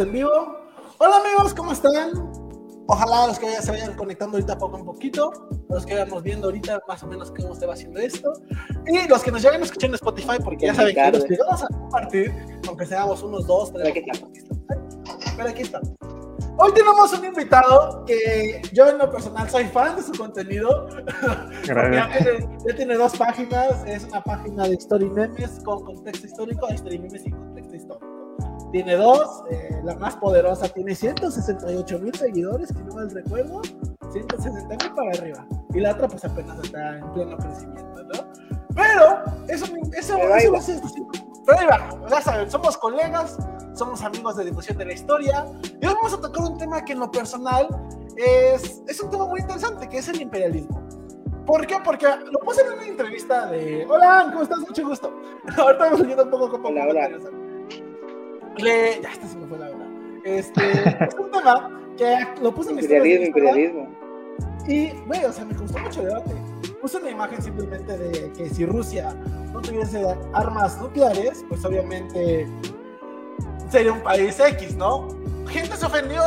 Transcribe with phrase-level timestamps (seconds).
[0.00, 0.56] estamos en vivo.
[0.98, 2.10] Hola amigos, ¿cómo están?
[2.86, 5.30] Ojalá los que ya se vayan conectando ahorita poco a poquito,
[5.68, 8.32] los que vayamos viendo ahorita más o menos cómo se va haciendo esto,
[8.86, 11.68] y los que nos lleguen escuchando en Spotify, porque ya saben que los vamos a
[11.68, 12.34] compartir,
[12.66, 13.92] aunque seamos unos dos, tres,
[15.36, 15.90] pero aquí estamos.
[16.62, 20.88] Hoy tenemos un invitado que yo en lo personal soy fan de su contenido.
[21.66, 23.82] ya, tiene, ya, tiene, dos páginas.
[23.86, 28.09] Es una página de Story Memes con contexto histórico, Story Memes sin contexto histórico.
[28.72, 33.62] Tiene dos, eh, la más poderosa tiene 168 mil seguidores, si no mal recuerdo,
[34.12, 35.46] 160 mil para arriba.
[35.74, 38.32] Y la otra pues apenas está en pleno crecimiento, ¿no?
[38.74, 39.64] Pero eso,
[39.96, 41.10] eso, eso, eso
[41.46, 43.36] pero ahí va, ya saben, somos colegas,
[43.74, 46.92] somos amigos de difusión de la historia y hoy vamos a tocar un tema que
[46.92, 47.66] en lo personal
[48.16, 50.80] es, es un tema muy interesante, que es el imperialismo.
[51.46, 51.76] ¿Por qué?
[51.82, 53.84] Porque lo puse en una entrevista de...
[53.88, 54.60] Hola, ¿cómo estás?
[54.60, 55.12] Mucho gusto.
[55.56, 56.68] Ahorita vamos leyendo un poco cómo...
[56.68, 57.08] Hola, hola.
[58.62, 59.00] Le...
[59.02, 59.86] Ya, esta se me fue la verdad.
[60.22, 63.88] Este, es un tema que lo puse en mi Imperialismo, imperialismo.
[64.68, 66.32] Y, güey, o sea, me gustó mucho el debate.
[66.80, 69.14] Puse una imagen simplemente de que si Rusia
[69.52, 72.46] no tuviese armas nucleares, pues obviamente
[73.70, 75.08] sería un país X, ¿no?
[75.48, 76.22] Gente se ofendió,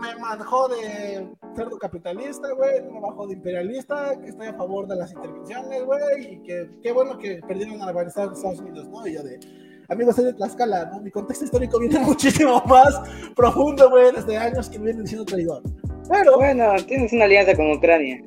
[0.00, 4.96] me manejó de cerdo capitalista, güey, me bajó de imperialista, que estoy a favor de
[4.96, 9.06] las intervenciones, güey, y que qué bueno que perdieron a la Estados Unidos, ¿no?
[9.06, 9.38] Y yo de,
[9.88, 11.00] amigos, soy de Tlaxcala, ¿no?
[11.00, 13.00] Mi contexto histórico viene muchísimo más
[13.34, 15.62] profundo, güey, desde años que me vienen diciendo traidor.
[16.08, 16.36] Pero...
[16.36, 18.22] Bueno, tienes una alianza con Ucrania.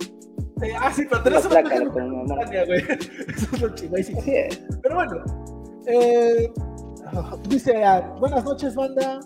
[0.62, 2.82] Eh, ah, sí, pero tenés una alianza con Ucrania, güey.
[3.36, 4.14] Eso es lo chido, sí.
[4.82, 5.24] Pero bueno,
[5.86, 6.52] eh,
[7.50, 9.20] dice, ah, buenas noches, banda.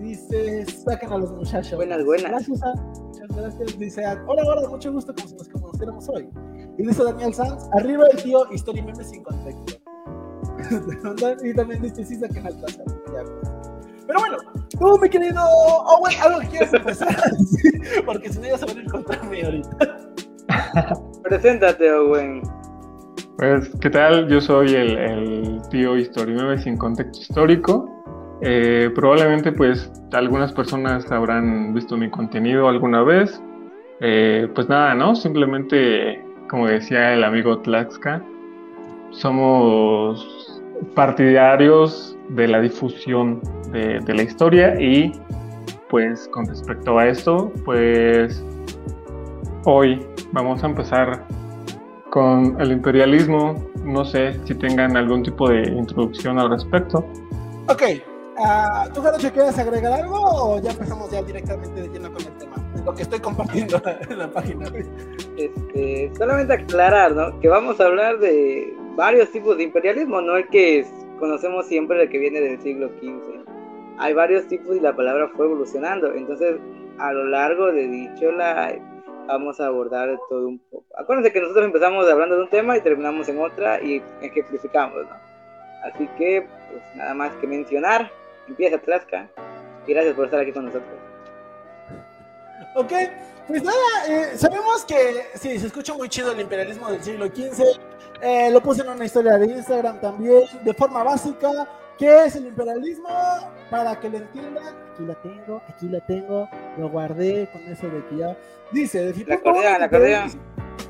[0.00, 1.76] Dice, saquen a los muchachos.
[1.76, 2.30] Buenas, buenas.
[2.30, 2.74] Gracias, ah.
[3.00, 3.78] Muchas gracias.
[3.78, 6.28] Dice, ah, hola, hola, mucho gusto como nos conociéramos hoy.
[6.76, 9.83] Y dice Daniel Sanz, arriba el tío, historia meme sin contexto.
[11.44, 12.82] y también dice, sí, saquen al plaza.
[14.06, 14.36] Pero bueno,
[14.78, 17.16] tú, mi querido Owen, algo que quieras empezar.
[18.04, 20.00] Porque si no, ya se van a encontrarme ahorita.
[21.22, 22.42] Preséntate, Owen.
[23.38, 24.28] Pues, ¿qué tal?
[24.28, 27.90] Yo soy el, el tío Historimeme sin contexto histórico.
[28.42, 33.42] Eh, probablemente, pues, algunas personas habrán visto mi contenido alguna vez.
[34.00, 35.14] Eh, pues nada, ¿no?
[35.14, 38.22] Simplemente, como decía el amigo Tlaxca,
[39.10, 40.33] somos
[40.94, 43.40] partidarios de la difusión
[43.70, 45.12] de, de la historia y,
[45.88, 48.44] pues, con respecto a esto, pues,
[49.64, 51.24] hoy vamos a empezar
[52.10, 53.54] con el imperialismo.
[53.82, 56.98] No sé si tengan algún tipo de introducción al respecto.
[57.68, 57.82] Ok,
[58.38, 62.32] uh, ¿tú, Jarocho, quieres agregar algo o ya empezamos ya directamente de lleno con el
[62.38, 62.56] tema?
[62.84, 64.66] Lo que estoy compartiendo en la página.
[65.36, 67.40] Este, solamente aclarar, ¿no?
[67.40, 70.86] Que vamos a hablar de varios tipos de imperialismo, no el que
[71.18, 73.44] conocemos siempre, el que viene del siglo XV.
[73.98, 76.12] Hay varios tipos y la palabra fue evolucionando.
[76.12, 76.56] Entonces,
[76.98, 78.76] a lo largo de dicho la
[79.26, 80.84] vamos a abordar todo un poco.
[80.96, 85.16] Acuérdense que nosotros empezamos hablando de un tema y terminamos en otra y ejemplificamos, ¿no?
[85.84, 88.10] Así que, pues nada más que mencionar,
[88.48, 89.28] empieza Tlaxca
[89.86, 90.92] y gracias por estar aquí con nosotros.
[92.74, 92.92] Ok,
[93.46, 97.78] pues nada, eh, sabemos que sí, se escucha muy chido el imperialismo del siglo XV.
[98.20, 101.68] Eh, lo puse en una historia de Instagram también, de forma básica.
[101.98, 103.08] ¿Qué es el imperialismo?
[103.70, 108.04] Para que lo entiendan, aquí la tengo, aquí la tengo, lo guardé con eso de
[108.06, 108.36] que ya.
[108.72, 110.26] Dice, la cordea, la cordea.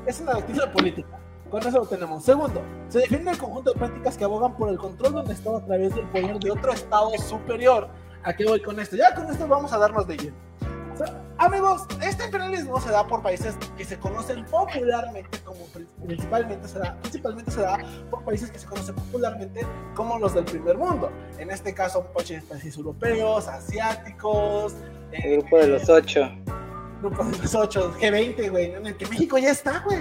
[0.05, 1.19] Es una doctrina política.
[1.49, 2.23] Con eso lo tenemos.
[2.23, 5.57] Segundo, se define el conjunto de prácticas que abogan por el control de un Estado
[5.57, 7.87] a través del poder de otro Estado superior.
[8.23, 8.95] ¿A qué voy con esto?
[8.95, 10.35] Ya con esto vamos a darnos de lleno
[11.37, 15.65] amigos, este imperialismo se da por países que se conocen popularmente como
[16.05, 17.79] principalmente se da, principalmente se da
[18.09, 21.11] por países que se conocen popularmente como los del primer mundo.
[21.37, 24.75] En este caso, países europeos, asiáticos.
[25.11, 26.29] El grupo de los ocho.
[27.01, 29.99] Grupo de los ocho, G20, güey, en el que México ya está, güey.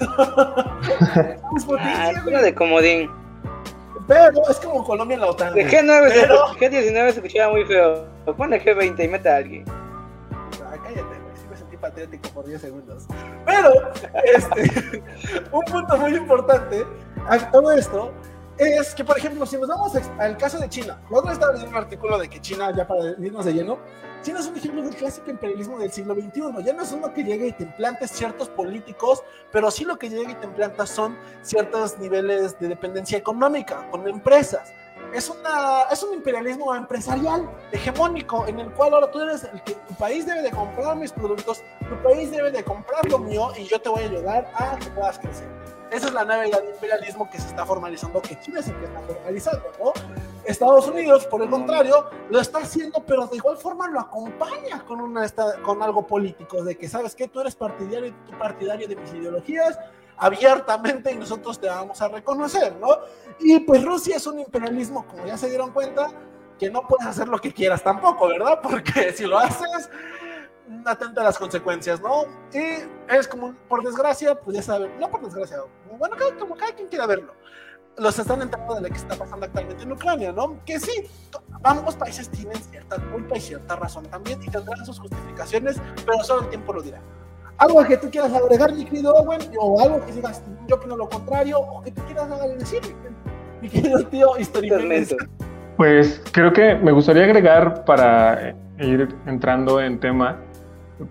[1.78, 2.12] ah,
[2.42, 3.10] de comodín.
[4.08, 5.54] Pero es como Colombia en la OTAN.
[5.54, 6.46] De G9, pero...
[6.54, 8.06] G19 se escuchaba muy feo.
[8.36, 9.81] Pone G20 y mete a alguien
[11.82, 13.06] patriótico por 10 segundos.
[13.44, 13.92] Pero,
[14.24, 15.02] este,
[15.52, 16.86] un punto muy importante
[17.28, 18.12] a todo esto
[18.56, 21.82] es que, por ejemplo, si nos vamos al caso de China, otra estaba leyendo un
[21.82, 23.78] artículo de que China, ya para irnos de lleno,
[24.22, 26.64] China es un ejemplo del clásico imperialismo del siglo XXI.
[26.64, 30.08] Ya no es uno que llega y te implanta ciertos políticos, pero sí lo que
[30.08, 34.72] llega y te implanta son ciertos niveles de dependencia económica con empresas
[35.12, 39.74] es, una, es un imperialismo empresarial hegemónico en el cual ahora tú eres el que
[39.74, 43.64] tu país debe de comprar mis productos, tu país debe de comprar lo mío y
[43.64, 45.48] yo te voy a ayudar a que puedas crecer.
[45.90, 48.86] Esa es la idea de imperialismo que se está formalizando, que China es el que
[48.86, 49.92] está formalizando, ¿no?
[50.44, 55.02] Estados Unidos, por el contrario, lo está haciendo, pero de igual forma lo acompaña con,
[55.02, 55.28] una,
[55.62, 59.78] con algo político, de que sabes que tú eres partidario, tú partidario de mis ideologías,
[60.22, 62.88] abiertamente y nosotros te vamos a reconocer, ¿no?
[63.40, 66.10] Y pues Rusia es un imperialismo, como ya se dieron cuenta,
[66.58, 68.60] que no puedes hacer lo que quieras tampoco, ¿verdad?
[68.62, 69.90] Porque si lo haces,
[70.84, 72.26] atenta a las consecuencias, ¿no?
[72.52, 75.58] Y es como, por desgracia, pues ya saben, no por desgracia,
[75.98, 77.34] bueno, como cada quien quiera verlo,
[77.98, 80.64] los están enterando de lo que está pasando actualmente en Ucrania, ¿no?
[80.64, 81.10] Que sí,
[81.64, 86.42] ambos países tienen cierta culpa y cierta razón también y tendrán sus justificaciones, pero solo
[86.42, 87.02] el tiempo lo dirá.
[87.62, 91.08] Algo que tú quieras agregar, mi querido Owen, o algo que digas, yo opino lo
[91.08, 92.28] contrario, o que tú quieras
[92.58, 92.80] decir,
[93.60, 95.16] mi querido tío históricamente.
[95.76, 100.38] Pues creo que me gustaría agregar para ir entrando en tema,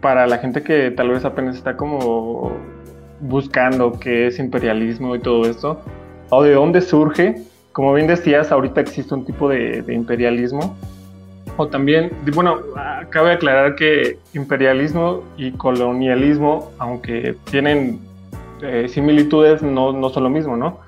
[0.02, 2.52] para la gente que tal vez apenas está como
[3.22, 5.80] buscando qué es imperialismo y todo esto,
[6.32, 7.44] o de dónde surge.
[7.72, 10.76] Como bien decías, ahorita existe un tipo de, imperialismo.
[11.58, 12.60] O también, bueno,
[13.10, 18.00] cabe aclarar que imperialismo y colonialismo, aunque tienen
[18.62, 20.80] eh, similitudes, no, no son lo mismo, ¿no?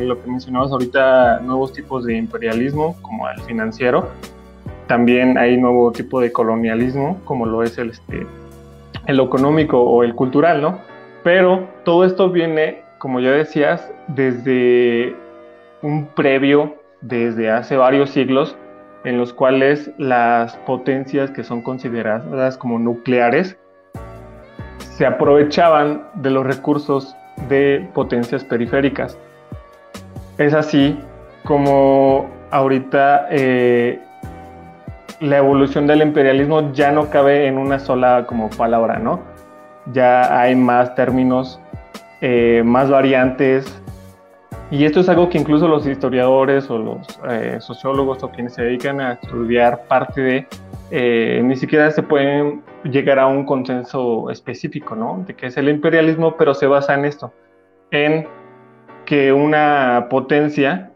[0.00, 4.08] lo que mencionabas ahorita, nuevos tipos de imperialismo, como el financiero.
[4.88, 8.26] También hay nuevo tipo de colonialismo, como lo es el, este,
[9.06, 10.80] el económico o el cultural, ¿no?
[11.22, 15.16] Pero todo esto viene como ya decías, desde
[15.80, 18.56] un previo, desde hace varios siglos,
[19.04, 23.56] en los cuales las potencias que son consideradas como nucleares
[24.78, 27.16] se aprovechaban de los recursos
[27.48, 29.16] de potencias periféricas.
[30.38, 30.98] Es así
[31.44, 33.98] como ahorita eh,
[35.20, 39.20] la evolución del imperialismo ya no cabe en una sola como palabra, ¿no?
[39.92, 41.60] Ya hay más términos
[42.20, 43.79] eh, más variantes.
[44.70, 48.62] Y esto es algo que incluso los historiadores o los eh, sociólogos o quienes se
[48.62, 50.46] dedican a estudiar parte de,
[50.92, 55.24] eh, ni siquiera se pueden llegar a un consenso específico, ¿no?
[55.26, 57.32] De qué es el imperialismo, pero se basa en esto,
[57.90, 58.28] en
[59.06, 60.92] que una potencia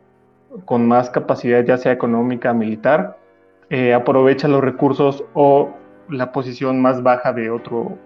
[0.67, 3.19] con más capacidad, ya sea económica, militar,
[3.93, 5.71] aprovecha los recursos o
[6.09, 7.99] la posición más baja de otro,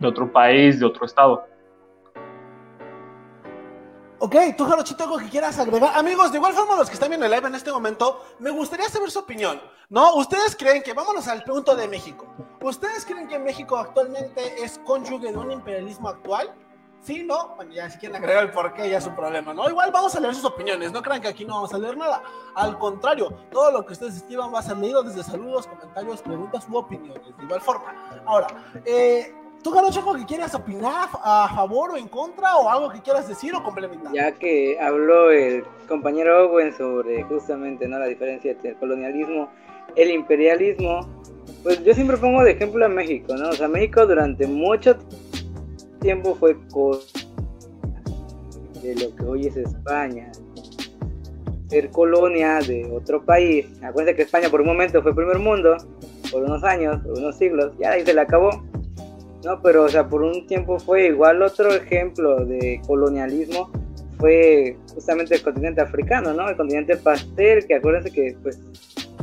[0.00, 1.46] de otro país, de otro estado.
[4.22, 5.96] Ok, tú, Jarochito, algo que quieras agregar.
[5.96, 8.86] Amigos, de igual forma, los que están viendo el live en este momento, me gustaría
[8.90, 9.58] saber su opinión.
[9.88, 10.14] ¿No?
[10.16, 12.26] ¿Ustedes creen que, vámonos al punto de México,
[12.60, 16.54] ¿ustedes creen que México actualmente es cónyuge de un imperialismo actual?
[17.00, 17.24] ¿Sí?
[17.24, 17.56] ¿No?
[17.56, 19.70] Bueno, ya si quieren agregar el por qué, ya es un problema, ¿no?
[19.70, 22.22] Igual vamos a leer sus opiniones, no crean que aquí no vamos a leer nada.
[22.54, 26.66] Al contrario, todo lo que ustedes escriban va a ser leído desde saludos, comentarios, preguntas
[26.68, 28.22] u opiniones, de igual forma.
[28.26, 28.48] Ahora,
[28.84, 33.00] eh ¿Tú, Garocho, algo que quieras opinar a favor o en contra o algo que
[33.00, 34.10] quieras decir o complementar?
[34.14, 37.98] Ya que habló el compañero Owen sobre justamente ¿no?
[37.98, 39.50] la diferencia entre el colonialismo,
[39.96, 41.06] el imperialismo,
[41.62, 43.50] pues yo siempre pongo de ejemplo a México, ¿no?
[43.50, 44.96] O sea, México durante mucho
[46.00, 46.56] tiempo fue
[48.82, 50.32] de lo que hoy es España.
[51.68, 53.66] Ser colonia de otro país.
[53.82, 55.76] Acuérdense que España por un momento fue primer mundo,
[56.32, 58.69] por unos años, por unos siglos, ya ahí se le acabó
[59.44, 63.70] no, pero o sea, por un tiempo fue igual otro ejemplo de colonialismo
[64.18, 66.48] fue justamente el continente africano, ¿no?
[66.48, 68.60] El continente pastel, que acuérdense que pues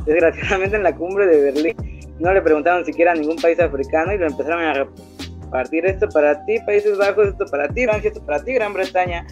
[0.05, 1.75] desgraciadamente en la cumbre de Berlín
[2.19, 6.43] no le preguntaron siquiera a ningún país africano y lo empezaron a repartir esto para
[6.45, 9.25] ti, Países Bajos, esto para ti, Francia, esto para ti, Gran Bretaña.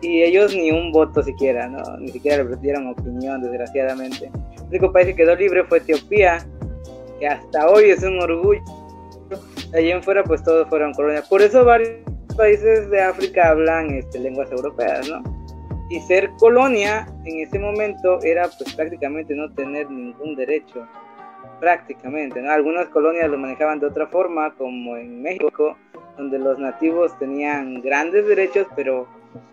[0.00, 1.82] Y ellos ni un voto siquiera, ¿no?
[1.98, 4.30] Ni siquiera le dieron opinión, desgraciadamente.
[4.56, 6.38] El único país que quedó libre fue Etiopía,
[7.18, 8.62] que hasta hoy es un orgullo
[9.74, 11.28] allí en fuera pues todos fueron colonias.
[11.28, 11.90] Por eso varios
[12.36, 15.22] países de África hablan este, lenguas europeas, ¿no?
[15.90, 20.86] Y ser colonia en ese momento era pues prácticamente no tener ningún derecho,
[21.58, 22.46] prácticamente.
[22.48, 25.76] Algunas colonias lo manejaban de otra forma, como en México,
[26.16, 29.08] donde los nativos tenían grandes derechos, pero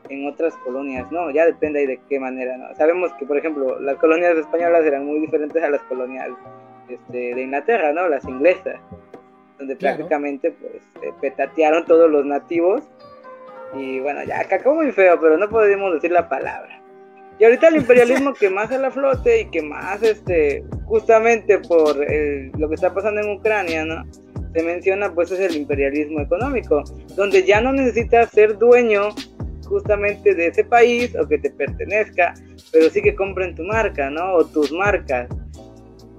[0.10, 2.74] en otras colonias no, ya depende de qué manera, ¿no?
[2.76, 6.30] Sabemos que, por ejemplo, las colonias españolas eran muy diferentes a las colonias
[6.88, 8.08] este, de Inglaterra, ¿no?
[8.08, 8.80] Las inglesas
[9.58, 12.84] donde prácticamente pues eh, petatearon todos los nativos.
[13.76, 16.82] Y bueno, ya acabó muy feo, pero no podemos decir la palabra.
[17.40, 21.98] Y ahorita el imperialismo que más a la flote y que más, este, justamente por
[21.98, 24.06] lo que está pasando en Ucrania, ¿no?
[24.54, 26.84] Se menciona, pues, es el imperialismo económico,
[27.16, 29.10] donde ya no necesitas ser dueño
[29.68, 32.34] justamente de ese país o que te pertenezca,
[32.72, 34.34] pero sí que compren tu marca, ¿no?
[34.34, 35.28] O tus marcas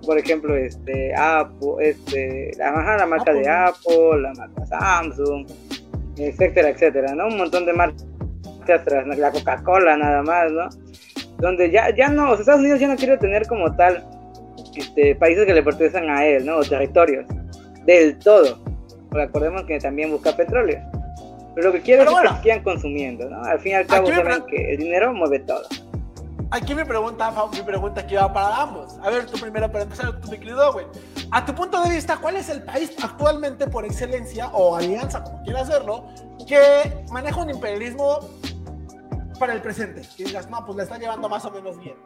[0.09, 5.47] por ejemplo, este, Apple, este, la, la marca de Apple, la marca Samsung,
[6.17, 7.27] etcétera, etcétera, ¿no?
[7.27, 8.07] Un montón de marcas
[9.19, 10.69] la Coca-Cola nada más, ¿no?
[11.37, 14.03] donde ya, ya no, Estados Unidos ya no quiere tener como tal
[14.75, 16.57] este, países que le pertenecen a él, ¿no?
[16.57, 17.27] O territorios,
[17.85, 18.59] del todo.
[19.11, 20.81] Recordemos que también busca petróleo.
[21.55, 23.45] Pero lo que quiere es que sigan consumiendo, ¿no?
[23.45, 25.67] Al fin y al cabo saben que el dinero mueve todo.
[26.51, 28.99] Aquí mi pregunta, mi pregunta que va para ambos.
[29.03, 30.87] A ver, tú primero para empezar, tu mi querido güey.
[31.31, 35.43] A tu punto de vista, ¿cuál es el país actualmente por excelencia o alianza, como
[35.43, 36.07] quiera hacerlo,
[36.47, 38.21] que maneja un imperialismo
[39.39, 40.01] para el presente?
[40.17, 41.97] Que digas, no, pues le está llevando más o menos bien.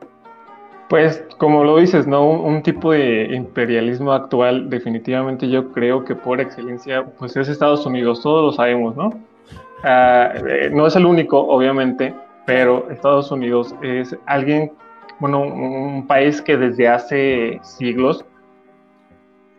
[0.88, 2.28] Pues como lo dices, ¿no?
[2.28, 8.20] Un, tipo de imperialismo actual, definitivamente yo creo que por excelencia, pues es Estados Unidos,
[8.22, 9.10] todos lo sabemos, ¿no?
[9.84, 12.12] Ah, eh, no es el único, obviamente,
[12.46, 14.72] pero Estados Unidos es alguien,
[15.18, 18.24] bueno, un país que desde hace siglos,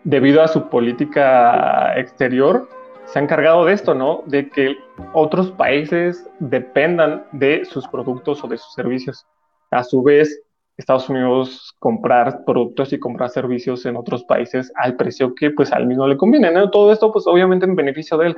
[0.03, 2.67] debido a su política exterior,
[3.05, 4.23] se ha encargado de esto, ¿no?
[4.25, 4.75] De que
[5.13, 9.25] otros países dependan de sus productos o de sus servicios.
[9.71, 10.41] A su vez,
[10.77, 15.85] Estados Unidos comprar productos y comprar servicios en otros países al precio que pues al
[15.85, 16.69] mismo le conviene, ¿no?
[16.69, 18.37] Todo esto pues obviamente en beneficio de él.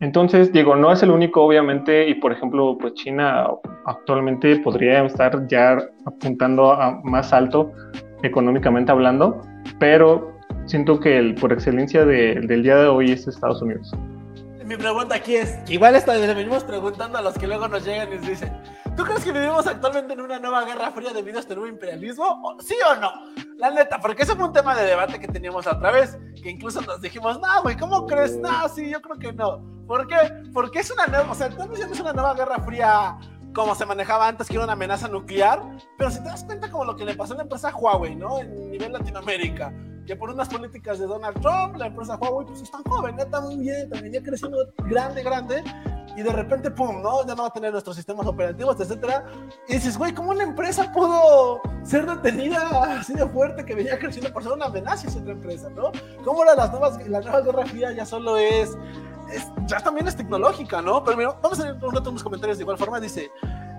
[0.00, 3.46] Entonces, digo, no es el único obviamente y por ejemplo pues China
[3.86, 7.72] actualmente podría estar ya apuntando a más alto
[8.22, 9.40] económicamente hablando,
[9.78, 10.32] pero
[10.66, 13.92] siento que el por excelencia del día de hoy es Estados Unidos.
[14.64, 18.08] Mi pregunta aquí es, igual esta le venimos preguntando a los que luego nos llegan
[18.12, 18.50] y nos dicen,
[18.96, 22.56] ¿Tú crees que vivimos actualmente en una nueva guerra fría debido a este nuevo imperialismo?
[22.60, 23.10] ¿Sí o no?
[23.56, 26.80] La neta, porque ese fue un tema de debate que teníamos otra vez, que incluso
[26.80, 28.36] nos dijimos, no, güey, ¿cómo crees?
[28.36, 29.60] No, sí, yo creo que no.
[29.88, 30.16] ¿Por qué?
[30.52, 33.18] Porque es una nueva, o sea, estamos diciendo es una nueva guerra fría
[33.52, 35.60] como se manejaba antes, que era una amenaza nuclear,
[35.98, 38.38] pero si te das cuenta como lo que le pasó a la empresa Huawei, ¿no?
[38.38, 39.72] En nivel Latinoamérica,
[40.06, 43.56] que por unas políticas de Donald Trump, la empresa Huawei, pues está joven, está muy
[43.56, 45.64] bien, también ya creciendo grande, grande,
[46.16, 47.26] y de repente, pum, ¿no?
[47.26, 49.24] Ya no va a tener nuestros sistemas operativos, etcétera.
[49.68, 54.32] Y dices, güey, ¿cómo una empresa pudo ser detenida así de fuerte que venía creciendo
[54.32, 55.90] por ser una amenaza esa otra empresa, ¿no?
[56.24, 58.76] ¿Cómo ahora las nuevas, la nueva Guerra Fría ya solo es,
[59.66, 61.02] ya también es tecnológica, ¿no?
[61.02, 63.00] Pero mira, vamos a ver un rato unos comentarios de igual forma.
[63.00, 63.32] Dice,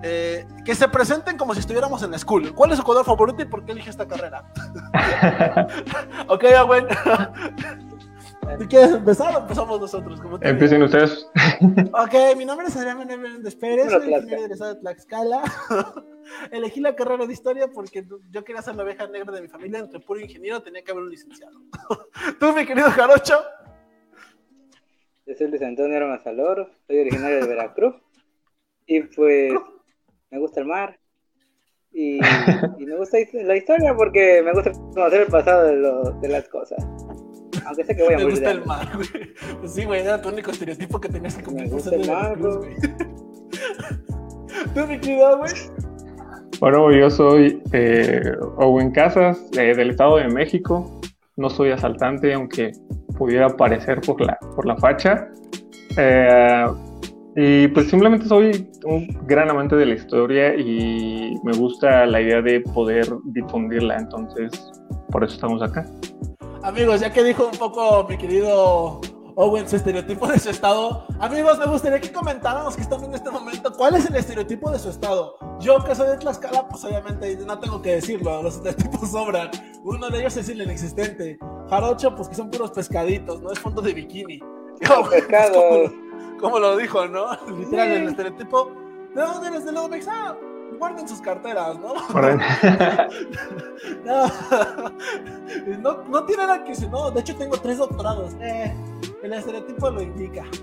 [0.03, 2.53] eh, que se presenten como si estuviéramos en la school.
[2.53, 4.43] ¿Cuál es su color favorito y por qué elige esta carrera?
[6.27, 6.87] ok, ya, bueno.
[8.59, 10.19] ¿Tú quieres empezar o empezamos nosotros?
[10.41, 11.27] Empiecen ustedes.
[11.91, 15.43] ok, mi nombre es Adrián Menéndez Pérez, soy ingeniero egresado de Tlaxcala.
[16.51, 19.79] Elegí la carrera de historia porque yo quería ser la oveja negra de mi familia.
[19.79, 21.59] Entre puro ingeniero tenía que haber un licenciado.
[22.39, 23.39] ¿Tú, mi querido Jarocho?
[25.25, 27.95] Yo soy Luis Antonio Armazalor, soy originario de Veracruz.
[28.85, 29.53] Y pues
[30.31, 30.99] me gusta el mar.
[31.97, 32.19] Y,
[32.85, 36.85] me gusta la historia porque me gusta conocer el pasado de, de las cosas.
[37.65, 38.27] Aunque sé que voy a morir.
[38.27, 39.33] Me gusta el mar, güey.
[39.59, 41.67] Pues sí, güey, era tu único estereotipo que tenías que cumplir.
[41.67, 42.75] Me gusta el mar, güey.
[44.73, 45.53] ¿Tú, mi querido, güey?
[46.59, 51.01] Bueno, yo soy eh, Owen Casas, eh, del Estado de México.
[51.35, 52.71] No soy asaltante, aunque
[53.17, 55.29] pudiera parecer por la, por la facha.
[55.97, 56.65] Eh,
[57.35, 62.41] y pues simplemente soy un gran amante de la historia y me gusta la idea
[62.41, 64.51] de poder difundirla, entonces
[65.11, 65.85] por eso estamos acá.
[66.63, 69.01] Amigos, ya que dijo un poco mi querido
[69.35, 73.29] Owen su estereotipo de su estado, amigos, me gustaría que comentáramos que están en este
[73.29, 75.37] momento cuál es el estereotipo de su estado.
[75.59, 79.51] Yo que soy de Tlaxcala, pues obviamente no tengo que decirlo, los estereotipos sobran.
[79.83, 81.37] Uno de ellos es el inexistente.
[81.69, 84.39] Jarocho, pues que son puros pescaditos, no es fondo de bikini.
[84.79, 85.91] Pescado.
[86.39, 87.27] Como, lo dijo, ¿no?
[87.57, 88.71] Literal, el estereotipo.
[89.13, 89.65] ¿De dónde eres?
[89.65, 90.07] De Lodomex.
[90.07, 90.35] Ah,
[90.77, 91.93] guarden sus carteras, ¿no?
[95.79, 98.33] no, no tiene nada que decir, no, de hecho tengo tres doctorados.
[98.41, 98.73] Eh,
[99.23, 100.43] el estereotipo lo indica.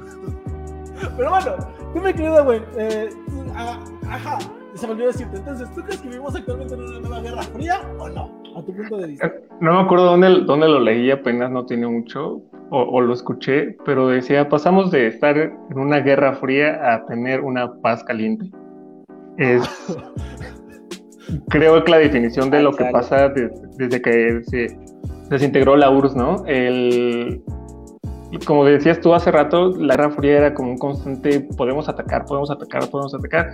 [1.16, 1.56] Pero bueno,
[1.92, 2.62] tú me querido, güey.
[2.76, 3.10] Eh,
[3.54, 4.38] ajá,
[4.74, 5.36] se me olvidó decirte.
[5.36, 8.42] Entonces, ¿tú crees que vivimos actualmente en una nueva guerra fría o no?
[8.56, 9.32] A tu punto de vista.
[9.60, 13.76] No me acuerdo dónde, dónde lo leí, apenas no tiene mucho, o, o, lo escuché,
[13.84, 18.50] pero decía, pasamos de estar en una guerra fría a tener una paz caliente
[19.38, 19.62] es
[21.48, 24.78] creo que la definición de lo que pasa desde que se
[25.30, 26.44] desintegró la URSS, ¿no?
[26.46, 27.42] El,
[28.46, 32.50] como decías tú hace rato, la Guerra Fría era como un constante, podemos atacar, podemos
[32.50, 33.50] atacar, podemos atacar,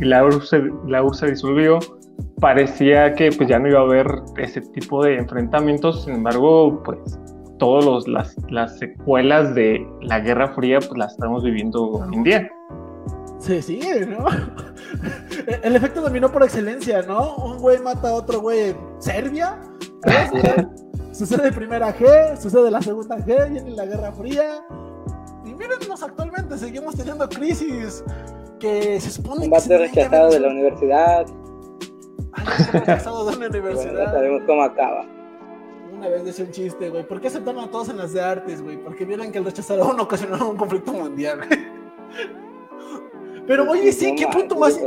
[0.00, 1.78] y la URSS, se, la URSS se disolvió,
[2.40, 7.18] parecía que pues ya no iba a haber ese tipo de enfrentamientos, sin embargo, pues
[7.58, 12.50] todas las, las secuelas de la Guerra Fría pues las estamos viviendo hoy en día
[13.42, 14.24] se sigue, ¿no?
[15.62, 17.34] El efecto dominó por excelencia, ¿no?
[17.36, 19.58] Un güey mata a otro güey en Serbia.
[21.12, 24.64] Sucede primera G, sucede la segunda G, viene la Guerra Fría.
[25.44, 28.04] Y mírennos actualmente, seguimos teniendo crisis
[28.60, 29.78] que se supone que.
[29.78, 31.26] rechazado de la universidad.
[32.32, 33.92] Ay, rechazado de una universidad.
[33.92, 35.04] no sabemos cómo acaba.
[36.02, 37.06] Una vez decía un chiste, güey.
[37.06, 38.76] ¿Por qué aceptaron a todos en las de artes, güey?
[38.76, 41.60] Porque vieron que el rechazar a uno ocasionó un conflicto mundial, güey.
[43.46, 44.80] Pero oye, sí, ¿qué punto más?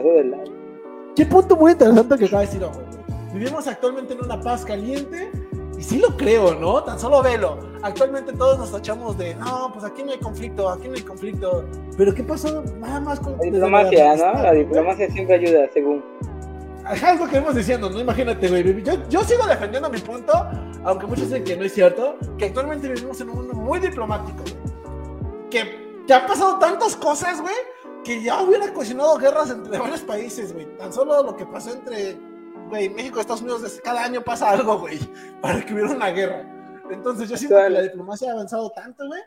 [1.16, 2.86] ¿Qué punto muy interesante que acaba de decir, güey?
[3.34, 5.32] Vivimos actualmente en una paz caliente
[5.80, 6.84] y sí lo creo, ¿no?
[6.84, 7.60] Tan solo velo.
[7.82, 11.64] Actualmente todos nos tachamos de, no, pues aquí no hay conflicto, aquí no hay conflicto.
[11.96, 12.62] Pero ¿qué pasó?
[12.78, 13.38] Nada más con...
[13.38, 14.34] La diplomacia, ¿no?
[14.44, 16.04] La diplomacia siempre ayuda, según.
[16.86, 18.00] Ajá, es lo que hemos diciendo, ¿no?
[18.00, 18.84] Imagínate, güey.
[18.84, 20.32] Yo, yo sigo defendiendo mi punto,
[20.84, 24.44] aunque muchos dicen que no es cierto, que actualmente vivimos en un mundo muy diplomático,
[25.50, 27.56] Que, que han pasado tantas cosas, güey,
[28.04, 30.78] que ya hubiera ocasionado guerras entre varios países, güey.
[30.78, 32.20] Tan solo lo que pasó entre,
[32.70, 35.00] güey, México y Estados Unidos, cada año pasa algo, güey,
[35.42, 36.46] para que hubiera una guerra.
[36.92, 39.22] Entonces yo siento que la diplomacia ha avanzado tanto, güey,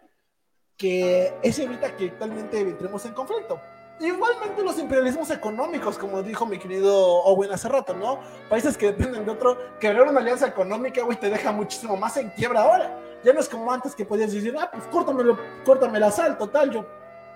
[0.76, 3.60] que eso evita que actualmente entremos en conflicto.
[4.00, 8.20] Igualmente los imperialismos económicos, como dijo mi querido Owen hace rato, ¿no?
[8.48, 12.16] Países que dependen de otro, que ver una alianza económica, güey, te deja muchísimo más
[12.16, 12.96] en quiebra ahora.
[13.24, 16.70] Ya no es como antes que podías decir, ah, pues córtamelo, córtame la sal, total,
[16.70, 16.86] yo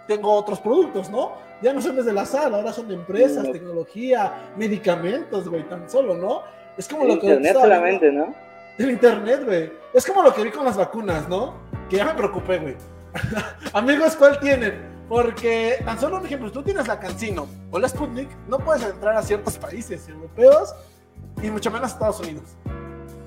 [0.06, 1.32] tengo otros productos, ¿no?
[1.60, 6.14] Ya no son desde la sal, ahora son de empresas, tecnología, medicamentos, güey, tan solo,
[6.14, 6.42] ¿no?
[6.76, 7.26] Es como lo que...
[7.26, 8.34] Internet solamente, ¿no?
[8.78, 9.72] El internet, güey.
[9.92, 11.54] Es como lo que vi con las vacunas, ¿no?
[11.90, 12.76] Que ya me preocupé, güey.
[13.72, 14.91] Amigos, ¿cuál tienen?
[15.08, 19.16] Porque, tan solo un ejemplo, tú tienes la Cancino o la Sputnik, no puedes entrar
[19.16, 20.74] a ciertos países europeos
[21.42, 22.56] y mucho menos a Estados Unidos.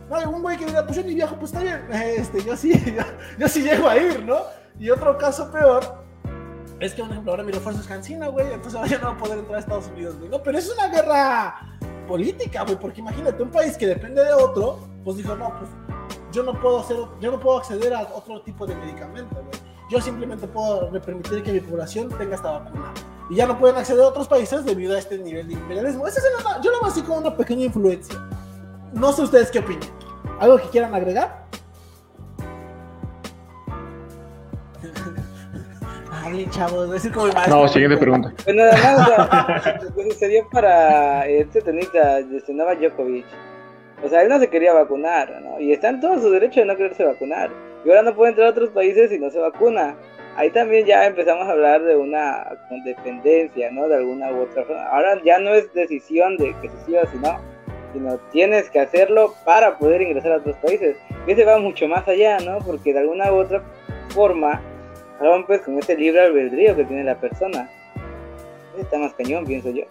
[0.10, 2.55] No, hay un güey que diga, pues yo ni viajo, pues está bien, este, yo
[2.55, 2.74] sí,
[3.39, 4.38] yo, sí llego a ir, ¿no?
[4.79, 6.03] Y otro caso peor
[6.79, 9.13] es que, por ejemplo, ahora mi refuerzo es Cancino, güey, entonces ahora ya no va
[9.13, 10.30] a poder entrar a Estados Unidos, güey.
[10.30, 11.56] No, pero es una guerra
[12.08, 15.69] política, güey, porque imagínate, un país que depende de otro, pues dijo, no, pues
[16.32, 20.02] yo no puedo hacer, yo no puedo acceder a otro tipo de medicamento, güey yo
[20.02, 22.91] simplemente puedo permitir que mi población tenga esta vacuna.
[23.30, 26.08] Y ya no pueden acceder a otros países debido a este nivel de imperialismo.
[26.08, 28.19] Ese es el, yo lo veo así como una pequeña influencia.
[28.93, 29.89] No sé ustedes qué opinan.
[30.39, 31.45] ¿Algo que quieran agregar?
[36.12, 37.28] Ay, chavos, decir como.
[37.48, 38.34] No, siguiente pregunta.
[38.43, 39.62] Pues nada más,
[39.93, 43.26] pues sería para este tenista, Novak Djokovic.
[44.04, 45.60] O sea, él no se quería vacunar, ¿no?
[45.60, 47.52] Y está en todo su derecho de no quererse vacunar
[47.86, 49.95] y ahora no puede entrar a otros países si no se vacuna.
[50.36, 53.88] Ahí también ya empezamos a hablar de una dependencia, ¿no?
[53.88, 54.84] De alguna u otra forma.
[54.88, 57.39] Ahora ya no es decisión de que se siga o si no,
[57.93, 60.98] sino tienes que hacerlo para poder ingresar a otros países.
[61.26, 62.58] Y ese va mucho más allá, ¿no?
[62.65, 63.63] Porque de alguna u otra
[64.10, 64.62] forma
[65.21, 67.69] rompes con ese libre albedrío que tiene la persona.
[68.78, 69.84] Está más cañón, pienso yo.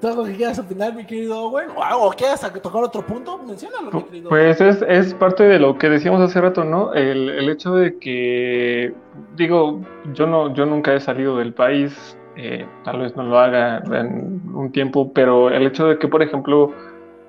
[0.00, 1.70] ¿Tú algo que quieras opinar, mi querido Owen?
[1.76, 3.38] ¿O algo quieras tocar otro punto?
[3.38, 6.94] Menciónalo, mi querido Pues es, es parte de lo que decíamos hace rato, ¿no?
[6.94, 8.94] El, el hecho de que,
[9.36, 9.80] digo,
[10.12, 14.40] yo, no, yo nunca he salido del país, eh, tal vez no lo haga en
[14.54, 16.72] un tiempo, pero el hecho de que, por ejemplo,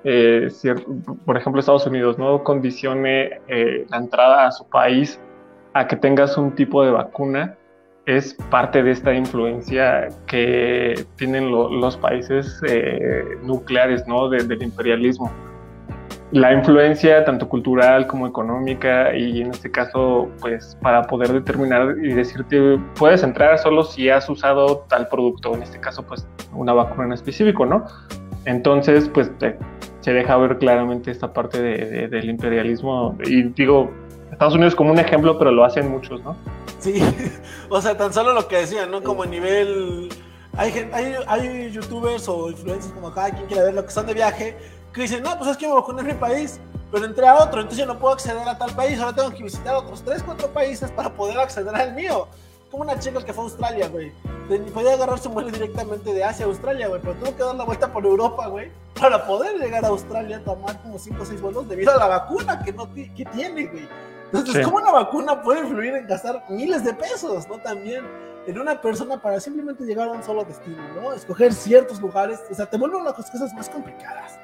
[0.04, 0.48] eh,
[1.26, 5.20] por ejemplo, Estados Unidos no condicione eh, la entrada a su país
[5.72, 7.56] a que tengas un tipo de vacuna,
[8.06, 14.28] es parte de esta influencia que tienen los países eh, nucleares ¿no?
[14.28, 15.30] del imperialismo.
[16.32, 22.12] La influencia tanto cultural como económica y en este caso, pues para poder determinar y
[22.12, 27.06] decirte, puedes entrar solo si has usado tal producto, en este caso, pues una vacuna
[27.06, 27.84] en específico, ¿no?
[28.44, 29.30] Entonces, pues
[30.00, 33.90] se deja ver claramente esta parte del imperialismo y digo,
[34.30, 36.36] Estados Unidos como un ejemplo, pero lo hacen muchos, ¿no?
[36.80, 37.02] Sí,
[37.68, 39.02] o sea, tan solo lo que decían, ¿no?
[39.02, 40.08] Como a nivel...
[40.56, 44.14] Hay, hay, hay youtubers o influencers como acá, quien quiera ver lo que están de
[44.14, 44.56] viaje,
[44.92, 46.58] que dicen, no, pues es que me voy a mi país,
[46.90, 49.44] pero entré a otro, entonces ya no puedo acceder a tal país, ahora tengo que
[49.44, 52.26] visitar otros 3, 4 países para poder acceder al mío.
[52.70, 54.12] Como una chica que fue a Australia, güey.
[54.72, 57.64] Podía agarrar su vuelo directamente de Asia a Australia, güey, pero tuvo que dar la
[57.64, 61.68] vuelta por Europa, güey, para poder llegar a Australia, tomar como 5 o 6 vuelos
[61.68, 63.88] debido a la vacuna que, no que tiene, güey.
[64.32, 67.58] Entonces, ¿cómo una vacuna puede influir en gastar miles de pesos, no?
[67.58, 68.04] También
[68.46, 71.12] en una persona para simplemente llegar a un solo destino, ¿no?
[71.12, 74.38] Escoger ciertos lugares, o sea, te vuelven las cosas más complicadas.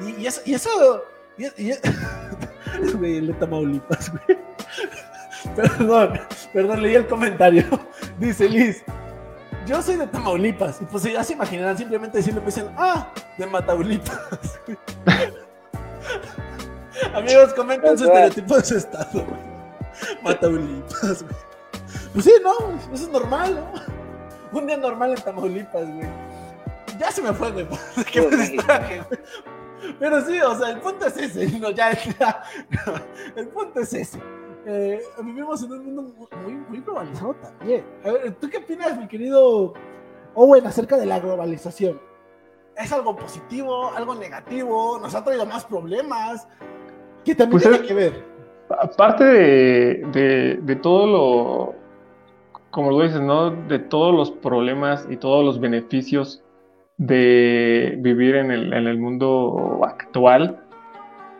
[0.00, 1.04] Y, y eso, y eso,
[1.36, 1.72] y, y,
[2.96, 4.38] güey, el de Tamaulipas, güey.
[5.56, 6.20] Perdón,
[6.54, 7.64] perdón, leí el comentario.
[8.18, 8.82] Dice Liz,
[9.66, 10.80] yo soy de Tamaulipas.
[10.80, 14.60] Y pues ya se imaginarán simplemente diciendo, pues dicen, ah, de Mataulipas.
[17.12, 19.40] Amigos, comenten su estereotipo de su estado, güey.
[20.22, 21.34] Mataulipas, güey.
[22.12, 22.52] Pues sí, no,
[22.92, 24.58] eso es normal, ¿no?
[24.58, 26.08] Un día normal en Tamaulipas, güey.
[26.98, 27.66] Ya se me fue, güey.
[28.12, 29.20] Que me distraje, güey.
[29.98, 31.58] Pero sí, o sea, el punto es ese.
[31.58, 31.90] No, ya,
[33.36, 34.18] el punto es ese.
[34.66, 37.84] Eh, vivimos en un mundo muy, muy globalizado también.
[38.04, 39.74] A ver, ¿tú qué opinas, mi querido
[40.34, 42.00] Owen, acerca de la globalización?
[42.76, 44.98] ¿Es algo positivo, algo negativo?
[44.98, 46.48] ¿Nos ha traído más problemas?
[47.24, 48.34] ¿Qué también Pues tiene es- que ver?
[48.80, 51.74] Aparte de, de- de todo lo,
[52.70, 53.50] como lo dices, ¿no?
[53.50, 56.42] De todos los problemas y todos los beneficios
[56.96, 60.58] de vivir en el, en el mundo actual,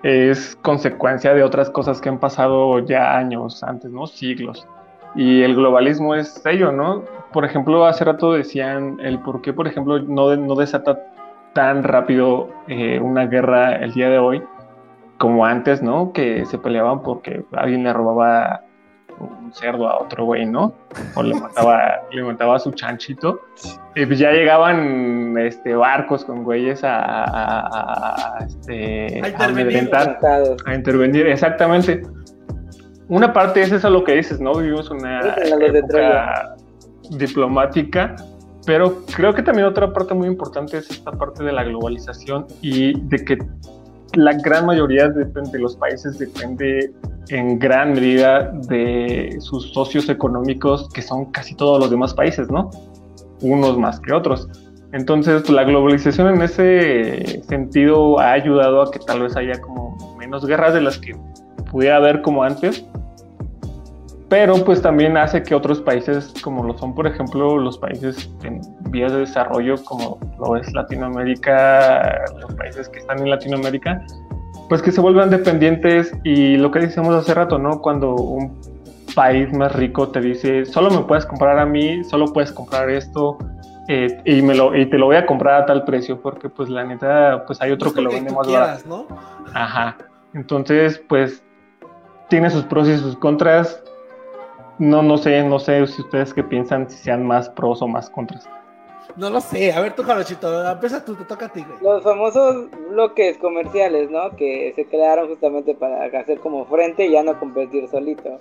[0.02, 4.06] es consecuencia de otras cosas que han pasado ya años antes, ¿no?
[4.06, 4.66] Siglos.
[5.14, 7.04] Y el globalismo es ello, ¿no?
[7.32, 11.00] Por ejemplo, hace rato decían el por qué, por ejemplo, no, no desata
[11.54, 14.42] tan rápido eh, una guerra el día de hoy
[15.18, 16.12] como antes, ¿no?
[16.12, 18.62] Que se peleaban porque alguien le robaba
[19.20, 20.74] un cerdo a otro güey, ¿no?
[21.14, 23.40] O le mataba, le mataba su chanchito.
[23.94, 29.28] Y pues ya llegaban este, barcos con güeyes a, a- a- a, este, A a
[29.28, 29.90] intervenir.
[30.66, 32.02] a intervenir, exactamente.
[33.08, 34.54] Una parte es eso lo que dices, ¿no?
[34.54, 36.56] Vivimos una a época
[37.18, 38.16] diplomática,
[38.66, 42.98] pero creo que también otra parte muy importante es esta parte de la globalización y
[43.08, 43.38] de que
[44.16, 46.92] la gran mayoría de, de los países depende
[47.28, 52.70] en gran medida de sus socios económicos, que son casi todos los demás países, ¿no?
[53.40, 54.48] Unos más que otros.
[54.92, 60.46] Entonces, la globalización en ese sentido ha ayudado a que tal vez haya como menos
[60.46, 61.16] guerras de las que
[61.70, 62.86] pudiera haber como antes,
[64.28, 68.60] pero pues también hace que otros países, como lo son por ejemplo los países en
[68.94, 74.02] vías de desarrollo, como lo es Latinoamérica, los países que están en Latinoamérica,
[74.68, 77.80] pues que se vuelvan dependientes y lo que decíamos hace rato, ¿no?
[77.82, 78.58] Cuando un
[79.14, 83.36] país más rico te dice, solo me puedes comprar a mí, solo puedes comprar esto.
[83.88, 86.70] eh, y, me lo, y te lo voy a comprar a tal precio porque pues
[86.70, 88.82] la neta pues hay otro que lo vende más barato.
[88.88, 89.06] ¿no?
[89.52, 89.96] Ajá.
[90.32, 91.42] Entonces, pues
[92.28, 93.82] tiene sus pros y sus contras.
[94.78, 98.10] No, no sé, no sé si ustedes qué piensan, si sean más pros o más
[98.10, 98.48] contras.
[99.16, 99.72] No lo sé.
[99.72, 101.64] A ver, tú, Jarochito, empieza tú, te toca a ti.
[101.82, 104.34] Los famosos bloques comerciales, ¿no?
[104.36, 108.38] Que se crearon justamente para hacer como frente y ya no competir solito.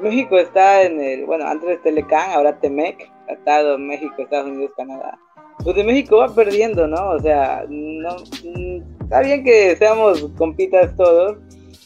[0.00, 5.18] México está en el, bueno, antes Telecan, ahora Temec, Tratado México, Estados Unidos, Canadá.
[5.62, 7.10] Pues de México va perdiendo, ¿no?
[7.10, 11.36] O sea, no, mm, está bien que seamos compitas todos,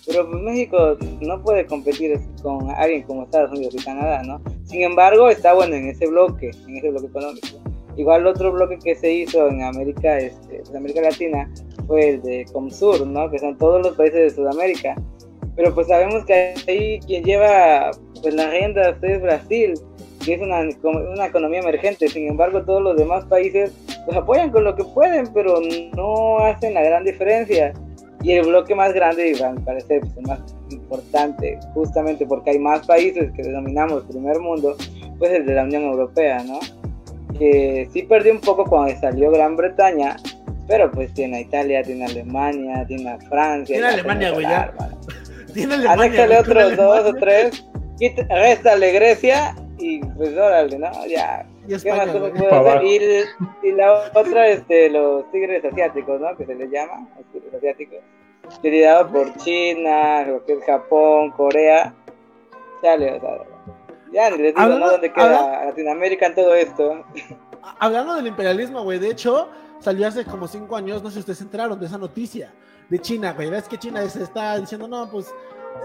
[0.07, 4.41] pero pues México no puede competir con alguien como Estados Unidos y Canadá, ¿no?
[4.65, 7.74] Sin embargo, está bueno en ese bloque, en ese bloque económico.
[7.97, 11.51] Igual otro bloque que se hizo en América, este, pues, América Latina,
[11.87, 13.31] fue el de Comsur, ¿no?
[13.31, 14.97] Que son todos los países de Sudamérica.
[15.57, 19.75] Pero pues sabemos que ahí quien lleva pues las riendas es Brasil,
[20.25, 22.09] que es una, una economía emergente.
[22.09, 23.73] Sin embargo, todos los demás países
[24.05, 25.61] pues apoyan con lo que pueden, pero
[25.97, 27.73] no hacen la gran diferencia.
[28.23, 32.53] Y el bloque más grande, y a mi parecer, pues, el más importante, justamente porque
[32.53, 34.77] hay más países que denominamos primer mundo,
[35.19, 36.59] pues el de la Unión Europea, ¿no?
[37.39, 40.17] Que sí perdió un poco cuando salió Gran Bretaña,
[40.69, 43.75] pero pues tiene a Italia, tiene a Alemania, tiene a Francia.
[43.75, 44.63] Tiene a Alemania, tiene güey, a ya.
[44.63, 44.99] Alemania.
[45.53, 46.05] Tiene Alemania.
[46.05, 47.67] Anéxale otros tiene dos o tres,
[47.99, 50.91] quita- réstale Grecia y pues órale, ¿no?
[51.07, 51.45] Ya.
[51.65, 52.33] Y ¿Qué España, más cosas güey.
[52.49, 52.85] puede hacer?
[53.63, 56.37] Y, y la otra, este, los tigres asiáticos, ¿no?
[56.37, 57.99] Que se les llama, los tigres asiáticos.
[58.63, 61.95] Liderado por China, lo que es Japón, Corea.
[62.83, 63.31] Chale, o sea,
[64.15, 64.93] ya ni les digo, Hablando- ¿no?
[64.93, 67.05] ¿Dónde queda Latinoamérica en todo esto?
[67.79, 69.49] Hablando del imperialismo, güey, de hecho,
[69.81, 72.53] salió hace como cinco años, no sé si ustedes se enteraron de esa noticia
[72.89, 73.51] de China, güey.
[73.51, 75.35] Ves que China se está diciendo, no, pues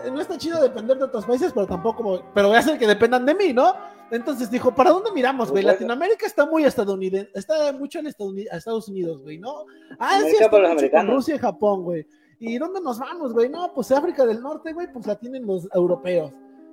[0.05, 2.85] eh, no está chido depender de otros países, pero tampoco, pero voy a hacer que
[2.87, 3.73] dependan de mí, ¿no?
[4.11, 5.63] Entonces dijo, ¿para dónde miramos, güey?
[5.63, 5.73] Bueno.
[5.75, 9.65] Latinoamérica está muy estadounidense, está mucho en Estados- Unidos, güey, ¿no?
[9.99, 11.07] Ah, sí, América está mucho con.
[11.07, 12.07] Rusia y Japón, güey.
[12.39, 13.49] ¿Y dónde nos vamos, güey?
[13.49, 16.31] No, pues África del Norte, güey, pues la tienen los europeos.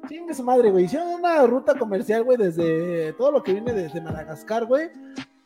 [0.08, 0.84] Chingue su madre, güey.
[0.84, 4.88] Hicieron una ruta comercial, güey, desde todo lo que viene desde Madagascar, güey.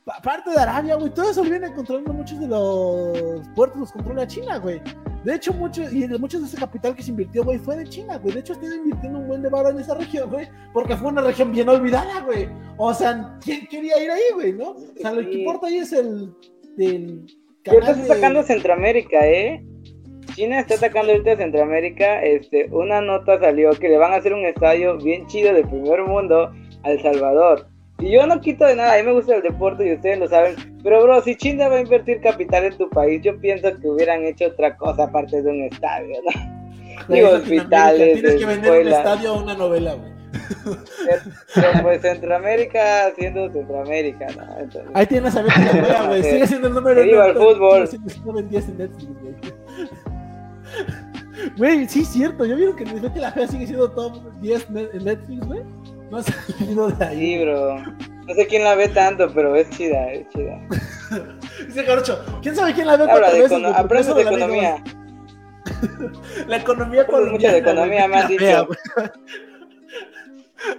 [0.04, 1.10] Pa- Parte de Arabia, güey.
[1.12, 4.80] Todo eso viene controlando muchos de los puertos, los controla China, güey.
[5.24, 7.84] De hecho, muchos, y de muchos de ese capital que se invirtió, güey, fue de
[7.86, 8.34] China, güey.
[8.34, 10.48] De hecho, están invirtiendo un buen de varo en esa región, güey.
[10.72, 12.48] Porque fue una región bien olvidada, güey.
[12.78, 14.70] O sea, ¿quién quería ir ahí, güey, no?
[14.70, 16.34] O sea, lo que importa ahí es el.
[16.78, 17.26] el
[17.64, 18.46] Y ahorita canal está sacando de...
[18.46, 19.62] Centroamérica, ¿eh?
[20.34, 22.22] China está atacando ahorita a Centroamérica.
[22.22, 26.02] Este, una nota salió que le van a hacer un estadio bien chido de primer
[26.02, 26.52] mundo
[26.82, 27.66] a El Salvador.
[27.98, 30.28] Y yo no quito de nada, a mí me gusta el deporte y ustedes lo
[30.28, 30.56] saben.
[30.82, 34.24] Pero, bro, si China va a invertir capital en tu país, yo pienso que hubieran
[34.24, 36.60] hecho otra cosa aparte de un estadio, ¿no?
[37.14, 38.98] Digo, hospitales, Tienes que vender un escuelas.
[38.98, 40.20] estadio o una novela, güey.
[41.54, 44.58] Pero pues Centroamérica siendo Centroamérica, ¿no?
[44.58, 46.22] Entonces, Ahí tienes a Fea, güey.
[46.30, 47.88] Sigue siendo el número Que viva el fútbol.
[50.74, 51.50] Güey.
[51.76, 52.44] Güey, sí, es cierto.
[52.44, 52.84] ¿Ya vieron que
[53.20, 55.62] la Fea sigue siendo top 10 ne- en Netflix, güey?
[56.10, 57.18] No ha salido de ahí.
[57.18, 57.76] sí, bro.
[58.26, 60.60] No sé quién la ve tanto, pero es chida, es chida.
[61.66, 63.58] Dice Jarocho, ¿quién sabe quién la ve Habla de veces?
[63.60, 64.14] güey?
[64.14, 64.84] De economía.
[66.46, 68.66] La economía Aprendes mucho de colombiana, economía, güey, me has dicho.
[68.66, 68.78] güey.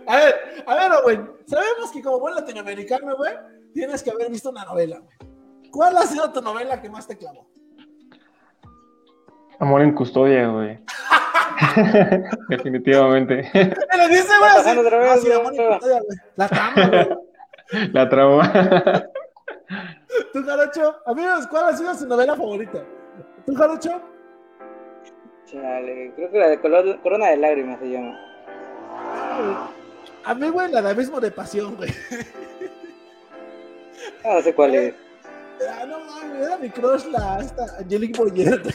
[0.07, 0.35] A ver,
[0.67, 3.31] a ver, Owen, sabemos que como buen latinoamericano, güey,
[3.73, 5.17] tienes que haber visto una novela, güey.
[5.71, 7.47] ¿Cuál ha sido tu novela que más te clavó?
[9.61, 10.79] Amor en custodia, güey.
[12.49, 13.49] Definitivamente.
[13.53, 14.77] Me lo dice, güey, así.
[14.77, 16.17] otra vez, amor y custodia, güey.
[16.35, 17.09] La trama, güey.
[17.93, 18.53] La trama.
[20.33, 20.95] ¿Tú, Jarocho?
[21.05, 22.79] Amigos, ¿cuál ha sido su novela favorita?
[23.45, 24.01] ¿Tú, Jarocho?
[25.45, 28.19] Chale, creo que la de color- Corona de Lágrimas se llama.
[30.25, 31.91] A mí, güey, la de Abismo de Pasión, güey.
[34.25, 34.93] Ah, No sé cuál es.
[35.69, 38.61] Ah, no mames, era mi crush la esta Angelique Boyer.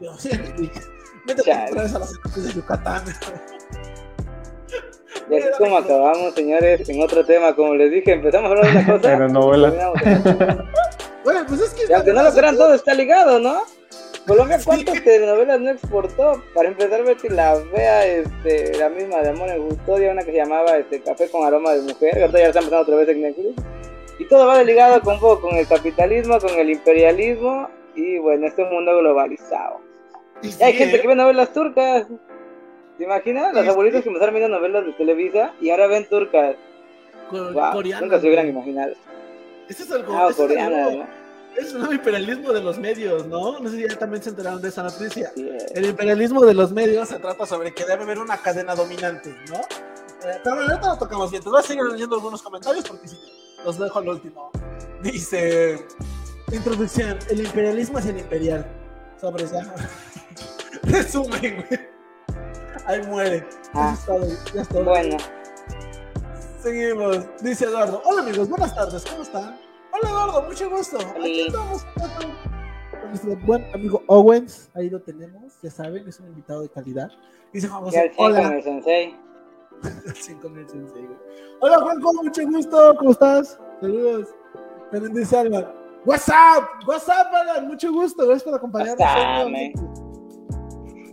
[0.00, 0.80] Yo, sí, Angelique.
[1.26, 3.04] Métete otra vez a las de Yucatán.
[5.30, 8.78] Y así como acabamos, señores, en otro tema, como les dije, empezamos a hablar de
[8.78, 9.02] una cosa.
[9.02, 9.74] Pero novelas.
[11.24, 11.82] Güey, pues es que.
[11.90, 13.62] Y aunque no lo crean, todo está ligado, ¿no?
[14.26, 16.42] Colombia, ¿cuántas telenovelas no exportó?
[16.54, 20.36] Para empezar, Betty la vea, este, la misma de Amor en Custodia, una que se
[20.36, 23.22] llamaba este, Café con aroma de mujer, que ahorita ya está empezando otra vez en
[23.22, 23.62] Netflix.
[24.28, 29.80] Todo va ligado con, con el capitalismo, con el imperialismo y, bueno, este mundo globalizado.
[30.42, 31.00] Y hay sí, gente ¿eh?
[31.00, 32.06] que ve novelas turcas.
[32.98, 33.56] ¿Te imaginas?
[33.56, 34.02] Abuelitos sí.
[34.04, 36.56] que empezaron viendo novelas de Televisa y ahora ven turcas.
[37.30, 38.92] Co- Wow, coreanas, nunca se hubieran imaginado.
[39.68, 40.14] Ese es algo.
[40.14, 41.06] Ah, es nuevo- ¿no?
[41.56, 43.58] Es un nuevo imperialismo de los medios, ¿no?
[43.58, 45.30] No sé si ya también se enteraron de esa noticia.
[45.34, 45.58] Sí, eh.
[45.74, 49.60] El imperialismo de los medios se trata sobre que debe haber una cadena dominante, ¿no?
[50.24, 51.42] Eh, pero bueno, ahorita lo tocamos bien.
[51.42, 53.18] Te voy a seguir leyendo algunos comentarios porque sí,
[53.64, 54.50] los dejo al último.
[55.02, 55.86] Dice:
[56.52, 58.66] Introducción: El imperialismo es el imperial.
[59.20, 59.74] Sobre esa.
[60.82, 61.80] Resumen, güey.
[62.86, 63.46] Ahí muere.
[63.74, 63.94] Ah.
[63.94, 64.84] Eso es todo, ya es todo.
[64.84, 65.16] Bueno,
[66.62, 67.18] Seguimos.
[67.40, 68.02] Dice Eduardo.
[68.04, 69.58] Hola amigos, buenas tardes, ¿cómo están?
[69.92, 70.98] Hola Eduardo, mucho gusto.
[70.98, 71.46] Aquí Hola.
[71.46, 71.84] estamos
[72.90, 74.68] con nuestro buen amigo Owens.
[74.74, 77.10] Ahí lo tenemos, ya saben, es un invitado de calidad.
[77.52, 78.00] Dice Juan ya José.
[78.00, 78.56] 100 con Hola.
[78.56, 79.16] el sensei.
[81.60, 82.94] Hola Juanjo, mucho gusto.
[82.98, 83.58] ¿Cómo estás?
[83.80, 84.28] Saludos.
[84.90, 85.66] También dice Alan.
[86.04, 86.64] What's up?
[86.86, 87.66] What's up, Alan?
[87.68, 88.24] Mucho gusto.
[88.26, 88.98] Gracias por acompañarnos.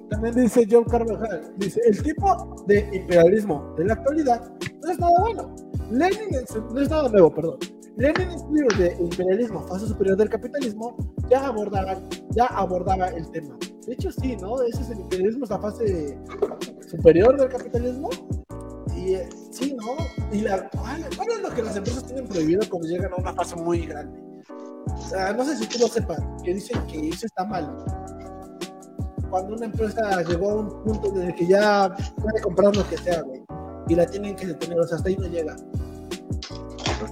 [0.09, 1.53] También dice John Carvajal.
[1.57, 4.51] Dice, el tipo de imperialismo de la actualidad
[4.83, 5.55] no es nada bueno.
[5.91, 7.57] Lenin en su- no es nada nuevo, perdón.
[7.97, 10.95] Lenin en su libro de imperialismo, fase superior del capitalismo,
[11.29, 11.95] ya abordaba,
[12.31, 13.57] ya abordaba el tema.
[13.87, 14.61] De hecho, sí, ¿no?
[14.61, 16.17] Ese es el imperialismo, es la fase
[16.89, 18.09] superior del capitalismo.
[19.05, 20.35] Y eh, sí, ¿no?
[20.35, 23.33] Y la, ¿cuál, cuál es lo que las empresas tienen prohibido cuando llegan a una
[23.33, 24.19] fase muy grande?
[24.87, 27.85] O sea, no sé si tú lo sepas, que dicen que eso está mal.
[29.29, 32.97] Cuando una empresa llegó a un punto en el que ya puede comprar lo que
[32.97, 33.45] sea, güey,
[33.87, 35.55] y la tienen que detener, o sea, hasta ahí no llega.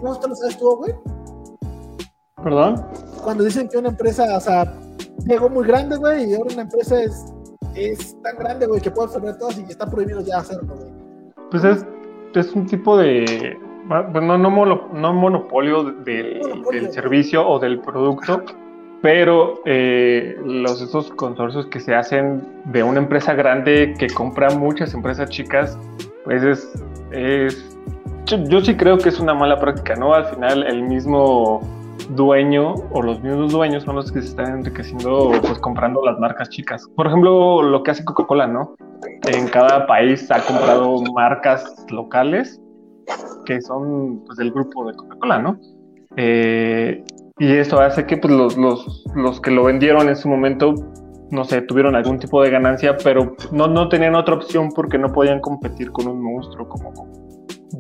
[0.02, 0.94] ¿No te lo sabes tú, güey?
[2.44, 2.88] ¿Perdón?
[3.24, 4.80] Cuando dicen que una empresa, o sea,
[5.28, 7.24] llegó muy grande, güey, y ahora una empresa es,
[7.76, 11.03] es tan grande, güey, que puede absorber todas y que está prohibido ya hacerlo, güey.
[11.54, 11.86] Pues es,
[12.34, 13.60] es un tipo de.
[13.88, 16.82] Bueno, no, mono- no monopolio del, Monopolio.
[16.82, 18.42] del servicio o del producto,
[19.04, 24.96] pero eh, los estos consorcios que se hacen de una empresa grande que compra muchas
[24.96, 25.78] empresas chicas,
[26.24, 26.84] pues es.
[27.12, 27.78] es
[28.26, 30.14] yo, yo sí creo que es una mala práctica, ¿no?
[30.16, 31.60] Al final, el mismo
[32.10, 36.50] dueño o los mismos dueños son los que se están enriqueciendo pues comprando las marcas
[36.50, 36.88] chicas.
[36.96, 38.76] Por ejemplo, lo que hace Coca-Cola, ¿no?
[39.28, 42.62] En cada país ha comprado marcas locales
[43.46, 45.60] que son pues, del grupo de Coca-Cola, ¿no?
[46.16, 47.04] Eh,
[47.40, 50.76] y eso hace que pues, los, los, los que lo vendieron en su momento,
[51.32, 55.12] no sé, tuvieron algún tipo de ganancia, pero no, no tenían otra opción porque no
[55.12, 56.94] podían competir con un monstruo como,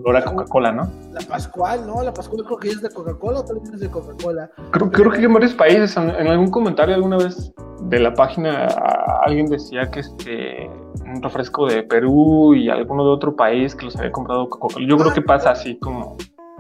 [0.03, 0.89] lo era Coca-Cola, ¿no?
[1.11, 2.03] La Pascual, ¿no?
[2.03, 4.49] La Pascual creo que es de Coca-Cola o también es de Coca-Cola.
[4.71, 8.65] Creo, creo que en varios países, en, en algún comentario alguna vez de la página,
[8.67, 10.69] a- alguien decía que este
[11.05, 14.85] un refresco de Perú y alguno de otro país que los había comprado Coca-Cola.
[14.87, 16.17] Yo creo que pasa así como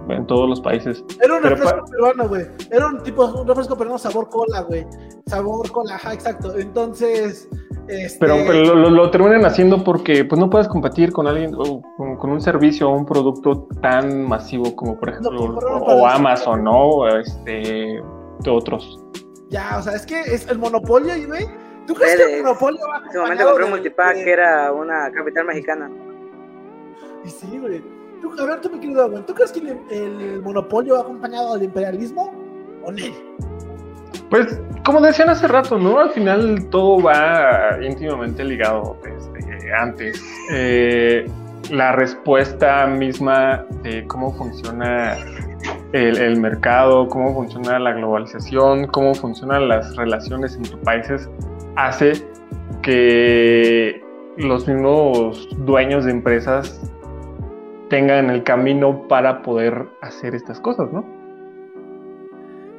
[0.09, 1.03] en todos los países.
[1.23, 2.45] Era un Pero refresco peruano, güey.
[2.69, 4.85] Era un tipo, un refresco peruano sabor cola, güey.
[5.27, 6.53] Sabor cola, ajá, exacto.
[6.57, 7.47] Entonces,
[7.87, 8.19] este...
[8.19, 11.81] Pero, pero lo, lo- lo terminan haciendo porque pues no puedes competir con alguien o
[11.97, 16.07] con, con un servicio o un producto tan masivo como por ejemplo No, o.
[16.07, 16.71] Amazon, ¿no?
[16.89, 18.01] O, Este,
[18.39, 18.99] de otros.
[19.49, 21.45] Ya, o sea, es que es el monopolio, güey.
[21.85, 24.71] ¿Tú crees que el monopolio va En ese momento compré un multipack de- que era
[24.71, 25.91] una capital mexicana.
[27.25, 27.83] Y sí, güey.
[28.21, 31.53] Tú, a ver, tú, mi querido güey, ¿tú crees que el, el monopolio va acompañado
[31.55, 32.31] del imperialismo
[32.85, 32.97] o no?
[34.33, 35.99] Pues, como decían hace rato, ¿no?
[35.99, 40.19] Al final todo va íntimamente ligado desde antes.
[40.51, 41.29] Eh,
[41.69, 45.17] la respuesta misma de cómo funciona
[45.91, 51.29] el, mercado, cómo funciona la globalización, cómo funcionan las relaciones entre países,
[51.75, 52.13] hace
[52.81, 54.03] que
[54.37, 56.81] los mismos dueños de empresas
[57.87, 61.05] tengan el camino para poder hacer estas cosas, ¿no?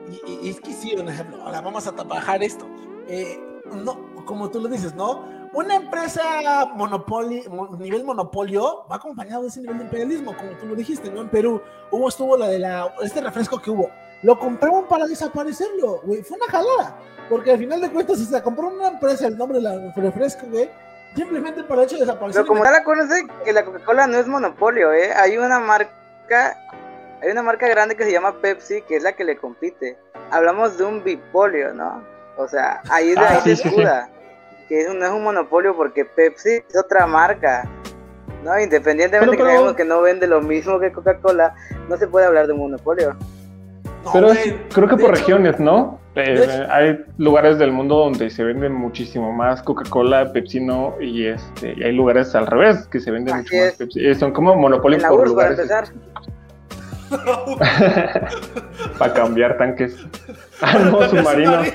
[0.08, 2.66] Y, es que un ejemplo, ahora vamos a trabajar esto.
[3.08, 3.40] Eh,
[3.72, 5.24] no, como tú lo dices, ¿no?
[5.52, 7.42] Una empresa monopolio,
[7.78, 11.20] nivel monopolio va acompañado de ese nivel de imperialismo, como tú lo dijiste, ¿no?
[11.20, 13.88] En Perú hubo, estuvo la de la, este refresco que hubo.
[14.22, 16.22] Lo compraron para desaparecerlo, güey.
[16.22, 16.98] Fue una jalada.
[17.28, 20.70] Porque al final de cuentas, si se compró una empresa el nombre del refresco, güey,
[21.14, 22.42] simplemente para el hecho de desaparecer.
[22.42, 25.12] Pero como tal, acuérdense que la Coca-Cola no es monopolio, ¿eh?
[25.14, 26.58] Hay una marca,
[27.24, 29.96] hay una marca grande que se llama Pepsi, que es la que le compite.
[30.30, 32.02] Hablamos de un bipolio, ¿no?
[32.36, 34.14] O sea, ahí es de ah, ahí
[34.68, 37.68] que no es un monopolio porque Pepsi es otra marca.
[38.42, 38.58] ¿no?
[38.60, 41.54] Independientemente de que que no vende lo mismo que Coca-Cola,
[41.88, 43.16] no se puede hablar de un monopolio.
[44.12, 44.28] Pero
[44.74, 45.98] creo que por regiones, ¿no?
[46.16, 51.74] Eh, hay lugares del mundo donde se venden muchísimo más Coca-Cola, Pepsi no, y este,
[51.82, 54.06] hay lugares al revés que se venden mucho más Pepsi.
[54.06, 55.58] Eh, son como monopolios por lugares.
[58.98, 59.96] Para cambiar tanques.
[60.60, 61.66] Ah, no, submarinos.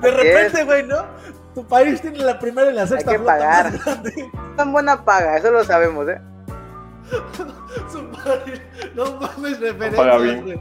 [0.00, 1.04] De repente, güey, ¿no?
[1.54, 3.72] Tu país tiene la primera y la sexta Hay que pagar.
[4.56, 6.20] Tan buena paga, eso lo sabemos, ¿eh?
[7.90, 8.60] Su país,
[8.94, 10.60] no mames referencias, güey.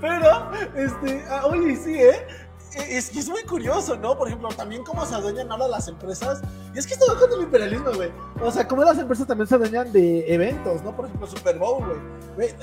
[0.00, 2.26] Pero, este, ah, oye, sí, ¿eh?
[2.74, 4.16] Es que es muy curioso, ¿no?
[4.16, 6.40] Por ejemplo, también cómo se adueñan ahora las empresas.
[6.74, 8.10] Y es que esto va con el imperialismo, güey.
[8.42, 10.96] O sea, cómo las empresas también se adueñan de eventos, ¿no?
[10.96, 11.84] Por ejemplo, Super Bowl,
[12.34, 12.54] güey.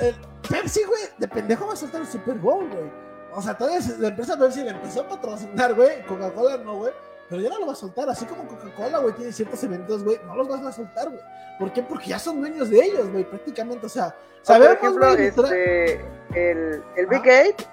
[0.49, 2.91] Pepsi, güey, de pendejo va a soltar el Super Bowl, güey.
[3.35, 6.03] O sea, todavía la empresa Pepsi le empezó a patrocinar, güey.
[6.07, 6.93] Coca-Cola no, güey.
[7.29, 8.09] Pero ya no lo va a soltar.
[8.09, 10.19] Así como Coca-Cola, güey, tiene ciertos eventos, güey.
[10.25, 11.21] No los vas a soltar, güey.
[11.59, 11.83] ¿Por qué?
[11.83, 13.85] Porque ya son dueños de ellos, güey, prácticamente.
[13.85, 16.01] O sea, sabemos, por ejemplo, este,
[16.33, 17.67] el, el Big Gate.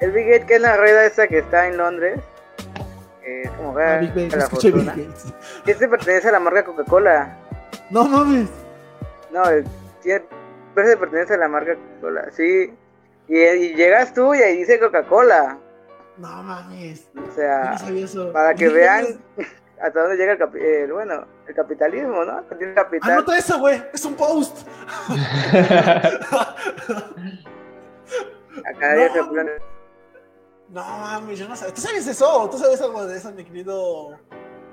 [0.00, 2.20] El Big Gate, que es la rueda esa que está en Londres.
[3.24, 4.92] Eh, como ve ah, Big Gate, la fortuna.
[4.92, 5.10] Big.
[5.66, 7.36] Este pertenece a la marca Coca-Cola.
[7.90, 8.48] No mames.
[9.32, 9.42] No,
[10.02, 10.24] tiene,
[10.74, 12.30] pertenece a la marca Coca-Cola.
[12.32, 12.72] Sí.
[13.28, 15.58] Y, llegas tú y ahí dice Coca-Cola.
[16.18, 17.08] No mames.
[17.16, 17.76] O sea,
[18.32, 19.06] para que vean
[19.80, 22.42] hasta dónde llega el, bueno, el capitalismo, ¿no?
[22.58, 23.12] Tiene capital.
[23.12, 23.82] Anota eso, güey.
[23.92, 24.66] Es un post.
[28.64, 29.12] Acá no.
[29.12, 29.75] se.
[30.68, 31.70] No mames, yo no sé.
[31.72, 32.48] ¿Tú sabes eso?
[32.50, 34.16] ¿Tú sabes algo de eso, mi querido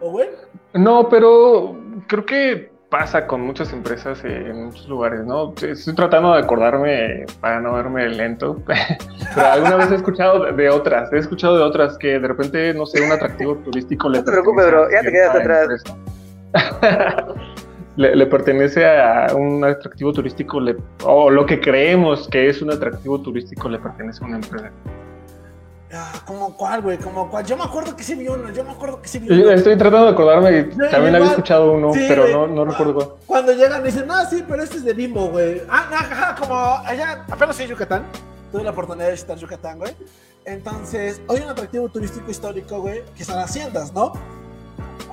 [0.01, 0.29] Owen?
[0.73, 1.77] No, pero
[2.07, 5.53] creo que pasa con muchas empresas en muchos lugares, ¿no?
[5.61, 8.61] Estoy tratando de acordarme para no verme lento,
[9.35, 12.85] pero alguna vez he escuchado de otras, he escuchado de otras que de repente, no
[12.85, 15.83] sé, un atractivo turístico le No te preocupes, bro, ya te quedas atrás.
[17.95, 20.59] le, pertenece a un atractivo turístico,
[21.03, 24.71] o lo que creemos que es un atractivo turístico le pertenece a una empresa.
[25.95, 26.97] Ah, ¿Como cuál, güey?
[26.97, 27.45] ¿Como cuál?
[27.45, 29.51] Yo me acuerdo que sí vi uno, yo me acuerdo que sí vi uno.
[29.51, 33.09] Estoy tratando de acordarme, también había escuchado uno, pero no, no recuerdo cuál.
[33.27, 35.61] Cuando llegan dicen, no, sí, pero este es de Bimbo, güey.
[35.69, 38.05] Ah, ajá, como allá, apenas en Yucatán,
[38.51, 39.95] tuve la oportunidad de visitar Yucatán, güey.
[40.45, 44.13] Entonces, hay un atractivo turístico histórico, güey, que son haciendas, ¿no?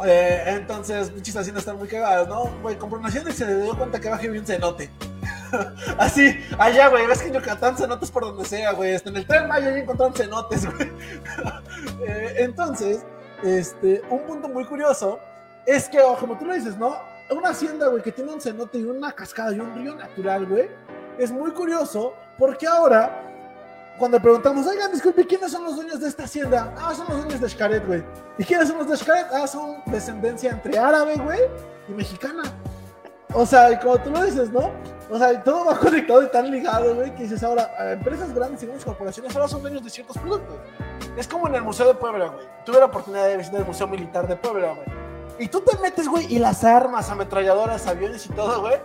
[0.07, 2.51] Eh, entonces, muchas haciendas están muy cagadas, ¿no?
[2.63, 4.91] Güey, compró una hacienda y se dio cuenta que baje bien un cenote.
[5.99, 8.95] Así, allá, güey, ves que en Yucatán cenotes por donde sea, güey.
[8.95, 10.91] Hasta en el tren Maya ya encontraron cenotes, güey.
[12.07, 13.05] Eh, entonces,
[13.43, 15.19] este, un punto muy curioso
[15.67, 16.99] es que, como tú lo dices, ¿no?
[17.31, 20.69] Una hacienda, güey, que tiene un cenote y una cascada y un río natural, güey.
[21.19, 23.23] Es muy curioso porque ahora,
[23.99, 26.75] cuando preguntamos, oigan, disculpe, ¿quiénes son los dueños de esta hacienda?
[26.79, 28.03] Ah, son los dueños de Xcaret, güey.
[28.39, 29.27] ¿Y quiénes son los de Xcaret?
[29.33, 31.41] Ah, son descendencia entre árabe, güey,
[31.89, 32.43] y mexicana.
[33.33, 34.71] O sea, como tú lo dices, ¿no?
[35.11, 38.67] O sea, todo va conectado y tan ligado, güey, que dices ahora, empresas grandes y
[38.67, 40.57] grandes corporaciones ahora son dueños de ciertos productos.
[41.17, 42.47] Es como en el Museo de Puebla, güey.
[42.65, 44.87] Tuve la oportunidad de visitar el Museo Militar de Puebla, güey.
[45.39, 48.79] Y tú te metes, güey, y las armas, ametralladoras, aviones y todo, güey,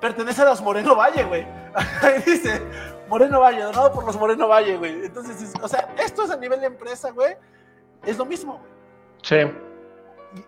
[0.00, 1.46] pertenece a los Moreno Valle, güey.
[2.02, 2.60] Ahí dice,
[3.08, 5.06] Moreno Valle, donado por los Moreno Valle, güey.
[5.06, 7.34] Entonces, o sea, esto es a nivel de empresa, güey,
[8.04, 8.72] es lo mismo, güey.
[9.22, 9.36] Sí.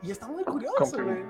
[0.03, 1.25] Y, está muy curioso, güey.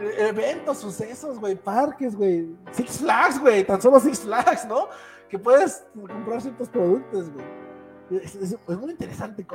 [0.00, 2.56] Eventos, sucesos, güey, parques, güey.
[2.72, 3.64] Six Flags, güey.
[3.64, 4.88] Tan solo Six Flags, ¿no?
[5.28, 7.46] Que puedes comprar ciertos productos, güey.
[8.22, 9.46] Es, muy interesante.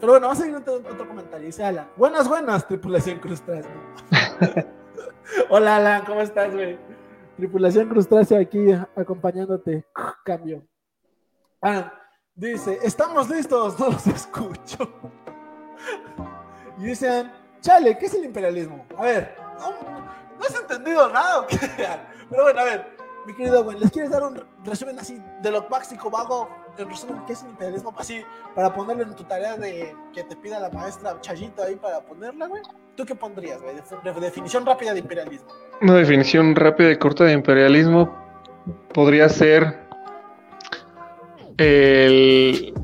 [0.00, 1.46] Pero bueno, vamos a ir otro, otro comentario.
[1.46, 1.88] Dice Alan.
[1.96, 3.72] Buenas, buenas, tripulación crustácea.
[5.48, 6.78] Hola, Alan, ¿cómo estás, güey?
[7.36, 9.84] Tripulación crustácea aquí acompañándote.
[10.24, 10.62] Cambio.
[11.60, 11.92] Ah,
[12.34, 14.88] dice, estamos listos, no los escucho.
[16.78, 17.32] Y dicen,
[17.64, 18.84] Chale, ¿qué es el imperialismo?
[18.98, 19.34] A ver,
[19.70, 21.46] no, has entendido nada.
[22.30, 22.96] Pero bueno, a ver,
[23.26, 27.22] mi querido güey, ¿les quieres dar un resumen así de lo básico, vago, en resumen,
[27.26, 27.94] qué es el imperialismo?
[27.96, 28.22] Así,
[28.54, 32.46] para ponerlo en tu tarea de que te pida la maestra Chayito ahí para ponerla,
[32.46, 32.62] güey.
[32.96, 33.74] ¿Tú qué pondrías, güey?
[33.74, 35.48] De, de definición rápida de imperialismo.
[35.80, 38.14] Una definición rápida y corta de imperialismo
[38.92, 39.84] podría ser
[41.58, 42.74] el,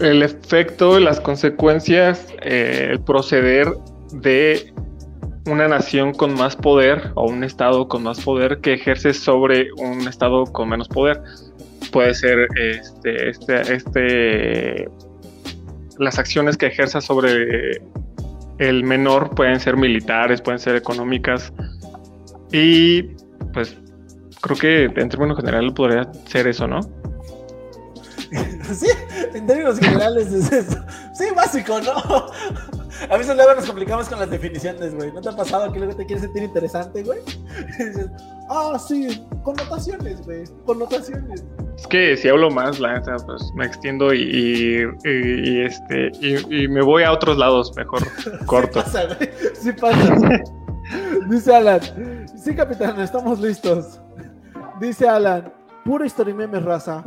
[0.00, 3.72] el efecto, las consecuencias, eh, el proceder
[4.12, 4.72] de
[5.46, 10.06] una nación con más poder o un estado con más poder que ejerce sobre un
[10.06, 11.22] estado con menos poder.
[11.90, 14.88] Puede ser este, este, este,
[15.98, 17.80] las acciones que ejerza sobre
[18.58, 21.52] el menor pueden ser militares, pueden ser económicas
[22.52, 23.02] y
[23.52, 23.76] pues
[24.40, 26.80] creo que en términos generales podría ser eso, ¿no?
[28.74, 28.88] sí,
[29.34, 30.78] en términos generales es eso.
[31.14, 32.77] Sí, básico, ¿no?
[33.10, 35.12] A veces luego nos complicamos con las definiciones, güey.
[35.12, 37.20] ¿No te ha pasado que luego te quieres sentir interesante, güey?
[37.78, 38.10] Y dices,
[38.48, 40.44] ah, sí, connotaciones, güey.
[40.64, 41.44] Connotaciones.
[41.76, 46.82] Es que si hablo más, la neta, pues me extiendo y, y, este y, me
[46.82, 48.02] voy a otros lados mejor
[48.46, 48.80] corto.
[48.80, 49.30] sí pasa, güey.
[49.54, 50.16] Sí pasa.
[51.28, 51.80] Dice Alan.
[52.36, 54.00] Sí, capitán, estamos listos.
[54.80, 55.52] Dice Alan.
[55.84, 57.04] Puro historia meme raza.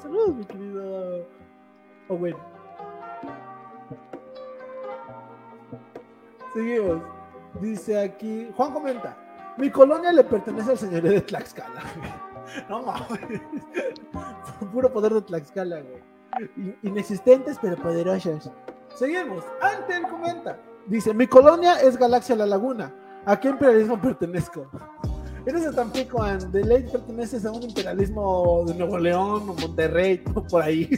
[0.00, 1.26] Saludos, mi querido
[2.08, 2.36] Owen.
[6.58, 7.02] Seguimos.
[7.60, 9.16] Dice aquí, Juan comenta,
[9.56, 11.82] mi colonia le pertenece al señorío de Tlaxcala.
[12.68, 13.40] No mames.
[14.72, 16.74] Puro poder de Tlaxcala, güey.
[16.82, 18.50] Inexistentes pero poderosos.
[18.96, 19.44] Seguimos.
[19.62, 20.58] Antel comenta.
[20.86, 22.92] Dice, mi colonia es Galaxia La Laguna.
[23.24, 24.68] ¿A qué imperialismo pertenezco?
[25.46, 30.18] Eres de Tampico, and de ley perteneces a un imperialismo de Nuevo León o Monterrey,
[30.50, 30.90] por ahí.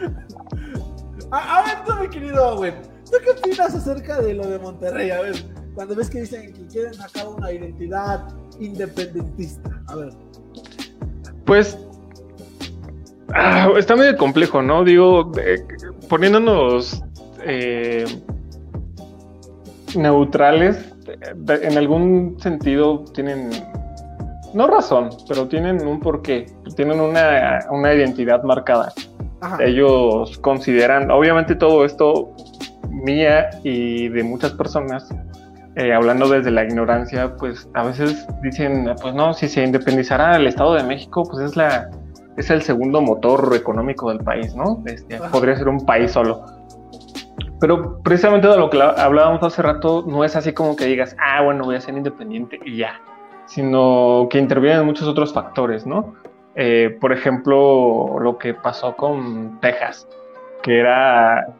[1.32, 5.10] a, ver tú, mi querido Owen, ¿tú qué opinas acerca de lo de Monterrey?
[5.10, 5.34] A ver,
[5.74, 8.26] cuando ves que dicen que quieren sacar una identidad
[8.58, 9.70] independentista.
[9.88, 10.12] A ver.
[11.44, 11.78] Pues
[13.34, 14.82] ah, está medio complejo, ¿no?
[14.82, 15.62] Digo, eh,
[16.08, 17.02] poniéndonos
[17.44, 18.04] eh,
[19.94, 20.94] neutrales,
[21.48, 23.50] en algún sentido tienen,
[24.54, 26.46] no razón, pero tienen un porqué,
[26.76, 28.92] tienen una, una identidad marcada.
[29.58, 32.32] Ellos consideran, obviamente todo esto
[33.02, 35.08] mía y de muchas personas,
[35.76, 40.46] eh, hablando desde la ignorancia, pues a veces dicen, pues no, si se independizara el
[40.46, 41.90] Estado de México, pues es la
[42.36, 44.82] es el segundo motor económico del país, ¿no?
[44.86, 46.44] Este, podría ser un país solo.
[47.60, 51.42] Pero precisamente de lo que hablábamos hace rato, no es así como que digas, ah,
[51.42, 53.00] bueno, voy a ser independiente y ya,
[53.46, 56.14] sino que intervienen muchos otros factores, ¿no?
[56.54, 60.08] Eh, por ejemplo, lo que pasó con Texas,
[60.62, 61.54] que era,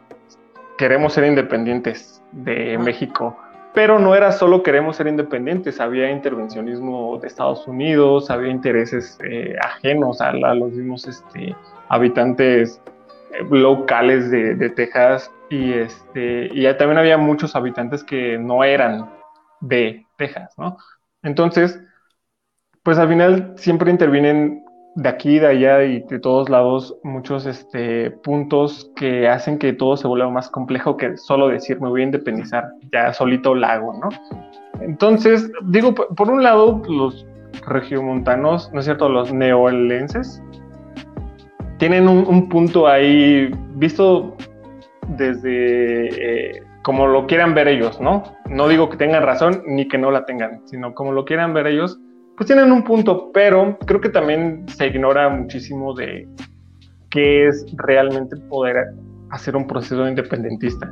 [0.83, 3.39] queremos ser independientes de México,
[3.73, 9.55] pero no era solo queremos ser independientes, había intervencionismo de Estados Unidos, había intereses eh,
[9.63, 11.55] ajenos a, los mismos este,
[11.89, 12.83] habitantes
[13.31, 19.09] eh, locales de, de Texas y, este, y también había muchos habitantes que no eran
[19.61, 20.79] de Texas, ¿no?
[21.23, 21.81] Entonces,
[22.83, 24.65] pues al final siempre intervienen
[24.95, 29.97] de aquí, de allá y de todos lados muchos este, puntos que hacen que todo
[29.97, 33.95] se vuelva más complejo que solo decir me voy a independizar, ya solito lo hago,
[33.95, 34.09] ¿no?
[34.81, 37.27] Entonces, digo, por un lado, los
[37.67, 39.09] regiomontanos, ¿no es cierto?
[39.09, 40.43] Los neoelenses
[41.79, 44.37] tienen un, un punto ahí, visto
[45.09, 48.25] desde eh, como lo quieran ver ellos, ¿no?
[48.49, 51.67] No digo que tengan razón ni que no la tengan, sino como lo quieran ver
[51.67, 51.99] ellos,
[52.37, 56.29] pues tienen un punto, pero creo que también se ignora muchísimo de
[57.11, 58.87] qué es realmente poder
[59.31, 60.91] hacer un proceso independentista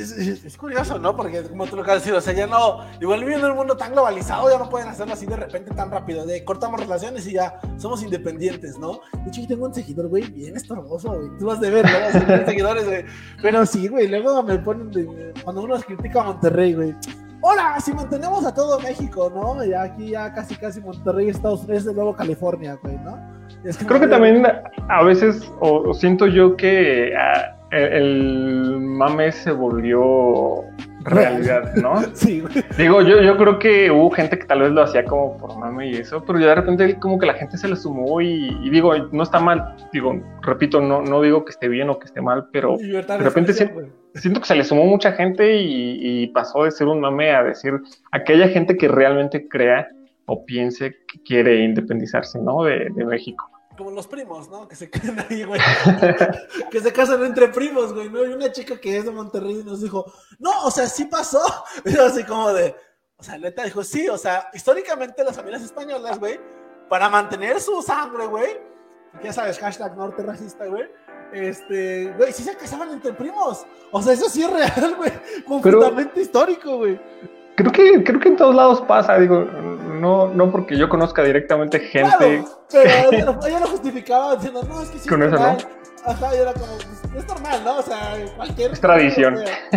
[0.00, 1.16] es, curioso, ¿no?
[1.16, 3.58] Porque como tú lo acabas de decir, o sea, ya no, igual viviendo en un
[3.58, 7.26] mundo tan globalizado, ya no pueden hacerlo así de repente tan rápido, de cortamos relaciones
[7.26, 9.00] y ya somos independientes, ¿no?
[9.12, 11.38] De hecho, yo tengo un seguidor, güey, bien estorboso, güey.
[11.38, 12.46] Tú vas de ver, ¿no?
[12.46, 13.04] seguidores, güey.
[13.42, 16.94] Pero sí, güey, luego me ponen, de, cuando uno critica a Monterrey, güey.
[17.42, 19.64] Hola, si mantenemos a todo México, ¿no?
[19.64, 23.18] Ya aquí ya casi casi Monterrey, Estados Unidos, de nuevo California, güey, ¿no?
[23.86, 24.46] Creo que también
[24.88, 27.12] a veces, o, siento yo que...
[27.16, 30.64] Ah, el, mame se volvió
[31.04, 32.00] realidad, ¿no?
[32.14, 32.42] Sí,
[32.76, 35.90] Digo, yo, yo creo que hubo gente que tal vez lo hacía como por mame
[35.90, 38.96] y eso, pero ya de repente como que la gente se le sumó y, digo,
[39.12, 42.48] no está mal, digo, repito, no, no digo que esté bien o que esté mal,
[42.52, 43.80] pero de repente siento,
[44.14, 47.74] siento, que se le sumó mucha gente y, pasó de ser un mame a decir
[48.12, 49.88] aquella gente que realmente crea
[50.26, 52.62] o piense que quiere independizarse, ¿no?
[52.62, 53.49] De, de México.
[53.80, 54.68] Como los primos, ¿no?
[54.68, 55.58] Que se quedan ahí, güey.
[56.70, 58.22] que se casan entre primos, güey, ¿no?
[58.22, 60.04] Y una chica que es de Monterrey nos dijo,
[60.38, 61.40] no, o sea, sí pasó.
[61.86, 62.76] Y yo así como de,
[63.16, 66.38] o sea, neta dijo, sí, o sea, históricamente las familias españolas, güey,
[66.90, 68.60] para mantener su sangre, güey,
[69.22, 70.84] ya sabes, hashtag norte racista, güey,
[71.32, 73.66] este, güey, sí se casaban entre primos.
[73.92, 75.12] O sea, eso sí es real, güey,
[75.46, 77.00] completamente histórico, güey.
[77.56, 79.46] Creo que, creo que en todos lados pasa, digo,
[80.00, 82.44] no, no porque yo conozca directamente gente.
[82.70, 82.90] pero
[83.46, 85.08] ella lo, justificaba diciendo, no, es que sí.
[85.08, 85.56] Con eso, ¿no?
[86.04, 87.76] Ajá, y era como, pues, es normal, ¿no?
[87.76, 88.72] O sea, cualquier.
[88.72, 89.36] Es tradición.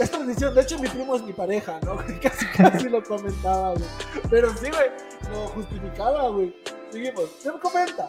[0.00, 0.54] es tradición.
[0.54, 1.96] De hecho, mi primo es mi pareja, ¿no?
[2.22, 3.84] Casi, casi lo comentaba, güey.
[4.28, 4.90] Pero sí, güey,
[5.30, 6.54] lo justificaba, güey.
[6.90, 7.30] Seguimos.
[7.38, 8.08] Se me comenta.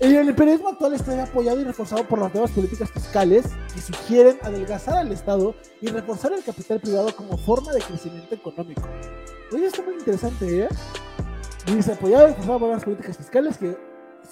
[0.00, 4.98] El imperialismo actual está apoyado y reforzado por las nuevas políticas fiscales que sugieren adelgazar
[4.98, 8.88] al Estado y reforzar el capital privado como forma de crecimiento económico.
[9.52, 10.68] Oye, está muy interesante, ¿eh?
[11.66, 13.76] Dice, apoyado y reforzado por las políticas fiscales que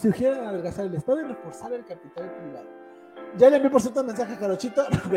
[0.00, 2.66] sugieren adelgazar el Estado y reforzar el capital privado.
[3.36, 4.86] Ya le envié por cierto un mensaje a Jarochito.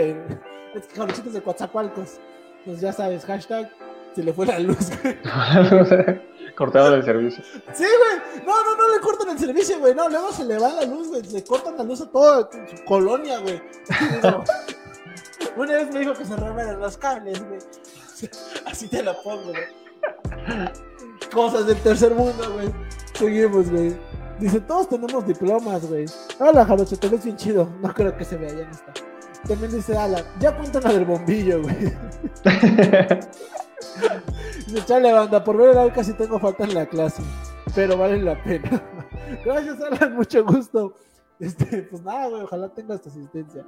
[0.74, 2.20] es que Jarochito es de Coatzacoalcos.
[2.66, 3.70] Pues ya sabes, hashtag
[4.16, 4.90] se le fue la luz,
[6.56, 7.44] Cortado el servicio.
[7.74, 8.46] Sí, güey.
[8.46, 9.96] No, no, no le cortan el servicio, güey.
[9.96, 11.22] No, luego se le va la luz, güey.
[11.24, 13.62] Le cortan la luz a toda su colonia, güey.
[15.56, 17.60] Una vez me dijo que se revelan los cables, güey.
[18.66, 20.70] Así te la pongo, güey.
[21.34, 22.74] Cosas del tercer mundo, güey.
[23.14, 23.96] Seguimos, güey.
[24.40, 26.06] Dice, todos tenemos diplomas, güey.
[26.40, 27.70] Hola, Jarocho, te ves bien chido.
[27.82, 28.94] No creo que se vea, ya no está.
[29.48, 31.94] También dice Alan, ya cuentan la del bombillo, güey.
[34.68, 37.24] dice, chale, banda, por ver el alca casi tengo falta en la clase.
[37.76, 38.82] Pero vale la pena.
[39.46, 40.94] Gracias, Alan, mucho gusto.
[41.40, 43.66] Este, pues nada, güey, ojalá tengas tu asistencia.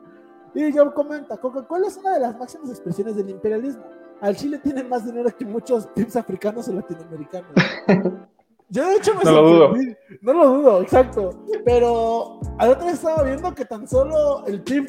[0.53, 3.83] Y yo comenta, Coca-Cola es una de las máximas expresiones del imperialismo.
[4.19, 7.51] Al Chile tiene más dinero que muchos tips africanos o latinoamericanos.
[8.69, 9.73] Yo de hecho me No lo dudo.
[10.21, 11.43] No lo dudo, exacto.
[11.65, 14.87] Pero al otro día estaba viendo que tan solo el PIB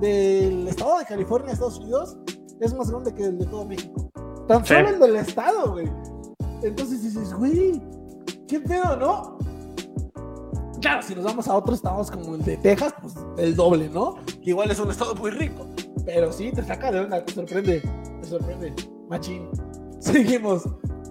[0.00, 2.18] del, estado de California, Estados Unidos,
[2.60, 4.01] es más grande que el de todo México.
[4.52, 5.90] Tan solo el del estado, güey.
[6.62, 7.80] Entonces dices, güey,
[8.46, 9.38] qué pedo, ¿no?
[10.82, 14.16] Claro, si nos vamos a otros estados como el de Texas, pues el doble, ¿no?
[14.42, 15.66] Que igual es un estado muy rico.
[16.04, 17.80] Pero sí, te saca de onda, te sorprende.
[18.20, 18.74] Te sorprende.
[19.08, 19.48] Machín.
[20.00, 20.64] Seguimos.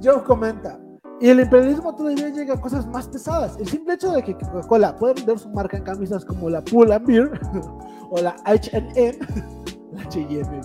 [0.03, 0.79] Joe comenta.
[1.19, 3.57] Y el imperialismo todavía llega a cosas más pesadas.
[3.57, 6.91] El simple hecho de que Coca-Cola pueda vender su marca en camisas como la Pull
[6.91, 7.41] and Beer
[8.11, 9.17] o la H&M,
[9.93, 10.61] la H&M,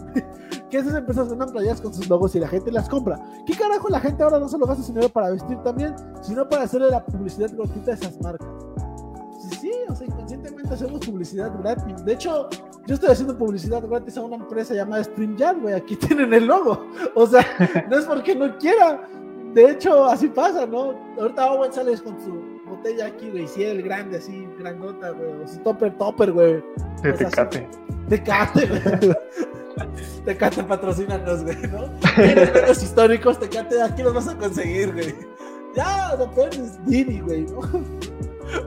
[0.70, 3.20] que esas empresas vendan playas con sus logos y la gente las compra.
[3.46, 6.64] ¿Qué carajo la gente ahora no solo gasta su dinero para vestir también, sino para
[6.64, 8.48] hacerle la publicidad gratuita a esas marcas?
[9.40, 12.04] Sí, sí, o sea, inconscientemente hacemos publicidad gratis.
[12.04, 12.48] De hecho,
[12.86, 15.74] yo estoy haciendo publicidad gratis a una empresa llamada StreamYard, güey.
[15.74, 16.84] Aquí tienen el logo.
[17.14, 17.44] O sea,
[17.88, 19.08] no es porque no quiera,
[19.56, 20.94] de hecho, así pasa, ¿no?
[21.18, 25.48] Ahorita Owen sales con su botella aquí, güey, si el grande, así, grandota, güey, o
[25.48, 26.62] su topper, topper, güey.
[27.02, 27.68] De Tecate.
[28.08, 29.16] Tecate, güey.
[30.24, 31.88] Tecate, patrocínanos, güey, ¿no?
[32.66, 35.14] los históricos, Tecate, aquí los vas a conseguir, güey.
[35.74, 37.60] Ya, lo peor es Dini, güey, ¿no?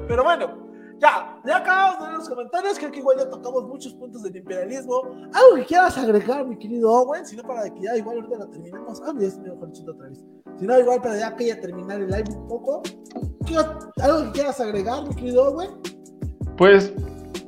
[0.07, 2.77] Pero bueno, ya, ya acabamos de ver los comentarios.
[2.77, 5.01] Creo que igual ya tocamos muchos puntos del imperialismo.
[5.33, 8.47] Algo que quieras agregar, mi querido Owen, si no para que ya igual ahorita lo
[8.49, 9.01] terminemos.
[9.05, 10.23] Ah, ya se me otra vez.
[10.59, 12.83] Si no, igual para ya que ya terminar el live un poco.
[14.01, 15.71] ¿Algo que quieras agregar, mi querido Owen?
[16.57, 16.93] Pues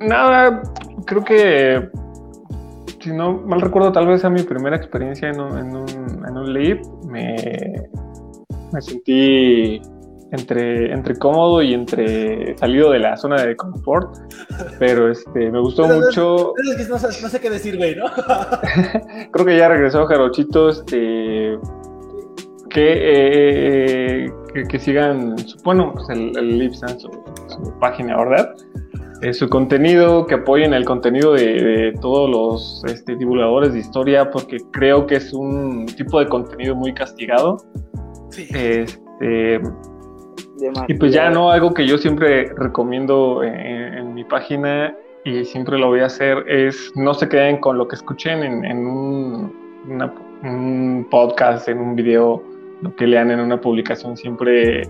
[0.00, 0.62] nada,
[1.06, 1.90] creo que
[3.02, 5.88] si no mal recuerdo, tal vez a mi primera experiencia en un, en un,
[6.28, 7.36] en un live me,
[8.72, 9.80] me sentí
[10.32, 14.16] entre, entre cómodo y entre salido de la zona de confort.
[14.78, 16.54] Pero este, me gustó mucho.
[16.88, 18.06] No, sé qué decir, güey, ¿no?
[19.30, 20.70] Creo que ya regresó Jarochito.
[20.70, 21.58] Este,
[22.70, 24.32] que, eh,
[24.66, 27.10] que, sigan, bueno, pues el, el su,
[27.78, 28.54] página, ¿verdad?
[29.22, 34.56] Eh, su contenido, que apoyen el contenido de, todos los este, divulgadores de historia, porque
[34.72, 37.58] creo que es un tipo de contenido muy castigado.
[38.30, 38.48] Sí.
[38.52, 39.60] Este,
[40.88, 44.94] y pues ya no, algo que yo siempre recomiendo en, mi página
[45.24, 48.86] y siempre lo voy a hacer es no se queden con lo que escuchen en,
[48.86, 52.42] un, podcast, en un video,
[52.82, 54.82] lo que lean en una publicación, siempre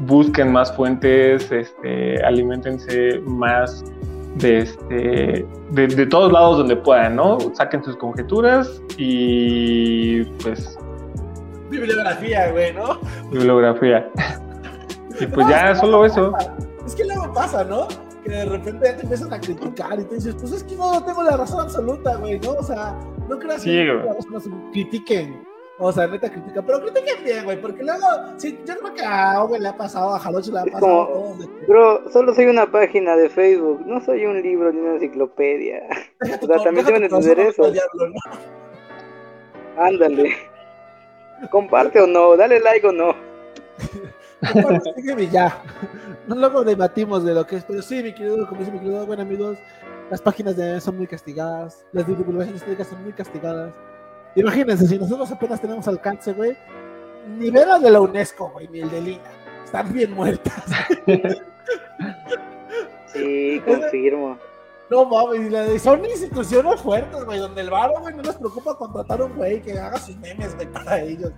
[0.00, 3.84] busquen más fuentes, este, alimentense más
[4.36, 7.38] de, este, de, todos lados donde puedan, ¿no?
[7.54, 10.78] Saquen sus conjeturas y pues...
[11.70, 12.98] Bibliografía, güey, ¿no?
[13.30, 14.10] Bibliografía.
[15.20, 16.32] Y pues ya, solo eso.
[16.84, 17.86] Es que luego pasa, ¿no?
[18.24, 21.04] Que de repente ya te empiezan a criticar y te dices, pues es que no
[21.04, 22.52] tengo la razón absoluta, güey, ¿no?
[22.52, 25.46] O sea, no creas que sí, nos critiquen.
[25.78, 28.06] O sea, neta critica, pero critiquen bien, güey, porque luego,
[28.36, 31.06] sí, yo creo que a Owen le ha pasado, a Jalocho le ha pasado.
[31.10, 35.82] como- Bro, solo soy una página de Facebook, no soy un libro ni una enciclopedia.
[36.22, 37.64] O sea, también deben entender eso.
[37.64, 39.82] al diablo, ¿no?
[39.82, 40.30] Ándale.
[41.50, 43.14] Comparte o no, dale like o no.
[44.52, 45.60] Comparte, ya.
[46.28, 49.04] No luego debatimos de lo que es, pero sí, mi querido, como dice mi querido,
[49.06, 49.58] bueno amigos,
[50.10, 53.74] las páginas de son muy castigadas, las divulgaciones históricas son muy castigadas.
[54.36, 56.56] Imagínense, si nosotros apenas tenemos alcance, güey,
[57.38, 59.22] ni ver las de la UNESCO, güey, ni el de Lina,
[59.64, 60.62] están bien muertas.
[63.12, 64.36] Sí, confirmo.
[64.90, 68.34] No mames, y la de- son instituciones fuertes, güey, donde el varo, güey, no les
[68.36, 71.32] preocupa contratar a un güey que haga sus memes, güey, para ellos.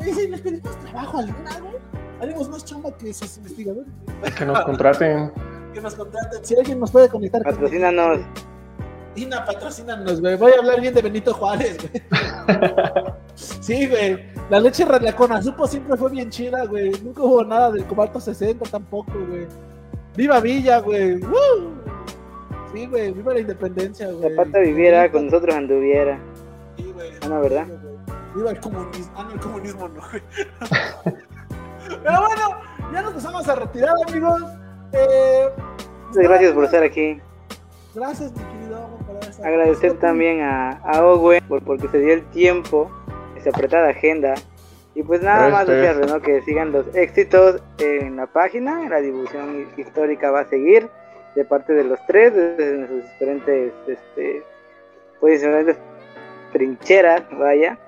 [0.00, 1.74] Y dicen, les pedimos trabajo a Lina, güey.
[2.20, 3.86] Haremos más chamba que sus investigadores.
[4.20, 4.32] güey.
[4.34, 5.32] Que nos contraten.
[5.74, 6.44] Que nos contraten.
[6.44, 7.54] Si alguien nos puede conectar con
[9.16, 10.36] Lina, patrocínanos, güey.
[10.36, 12.02] Voy a hablar bien de Benito Juárez, güey.
[13.34, 14.24] Sí, güey.
[14.48, 16.90] La leche la con azupo siempre fue bien chida, güey.
[17.02, 19.46] Nunca hubo nada del cobalto 60 tampoco, güey.
[20.16, 21.16] Viva Villa, güey.
[21.16, 21.74] ¡Woo!
[22.72, 23.12] Sí, güey.
[23.12, 24.30] Viva la independencia, güey.
[24.30, 26.18] Zapata viviera, con nosotros anduviera.
[26.76, 27.10] Sí, güey.
[27.22, 27.66] Ah, no, ¿verdad?
[28.34, 29.12] Viva el comunismo.
[29.16, 30.22] Ah, no, el comunismo no, güey.
[32.02, 32.60] Pero bueno,
[32.92, 34.42] ya nos empezamos a retirar, amigos.
[34.92, 35.48] Eh,
[36.08, 37.20] Muchas gracias por estar aquí.
[37.94, 38.88] Gracias, mi querido.
[39.42, 42.90] Agradecer también a, a Owen por porque se dio el tiempo,
[43.36, 44.34] esa apretada agenda.
[44.94, 46.22] Y pues nada más desearles ¿no?
[46.22, 50.88] que sigan los éxitos en la página, la difusión histórica va a seguir
[51.34, 54.42] de parte de los tres, desde sus diferentes este,
[55.20, 55.76] diferentes
[56.52, 57.78] trincheras, vaya.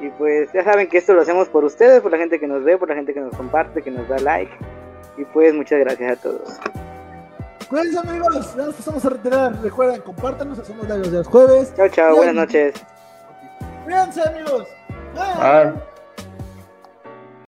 [0.00, 2.64] Y pues ya saben que esto lo hacemos por ustedes, por la gente que nos
[2.64, 4.52] ve, por la gente que nos comparte, que nos da like.
[5.18, 6.58] Y pues muchas gracias a todos.
[7.72, 8.54] Cuídense, amigos.
[8.54, 9.62] Ya nos empezamos a retirar.
[9.62, 10.58] Recuerden, compártanos.
[10.58, 11.72] Hacemos live los días jueves.
[11.74, 12.74] Chao, chao, buenas noches.
[13.84, 14.68] Cuídense, amigos.
[15.14, 15.22] Bye.
[15.24, 15.72] Ah,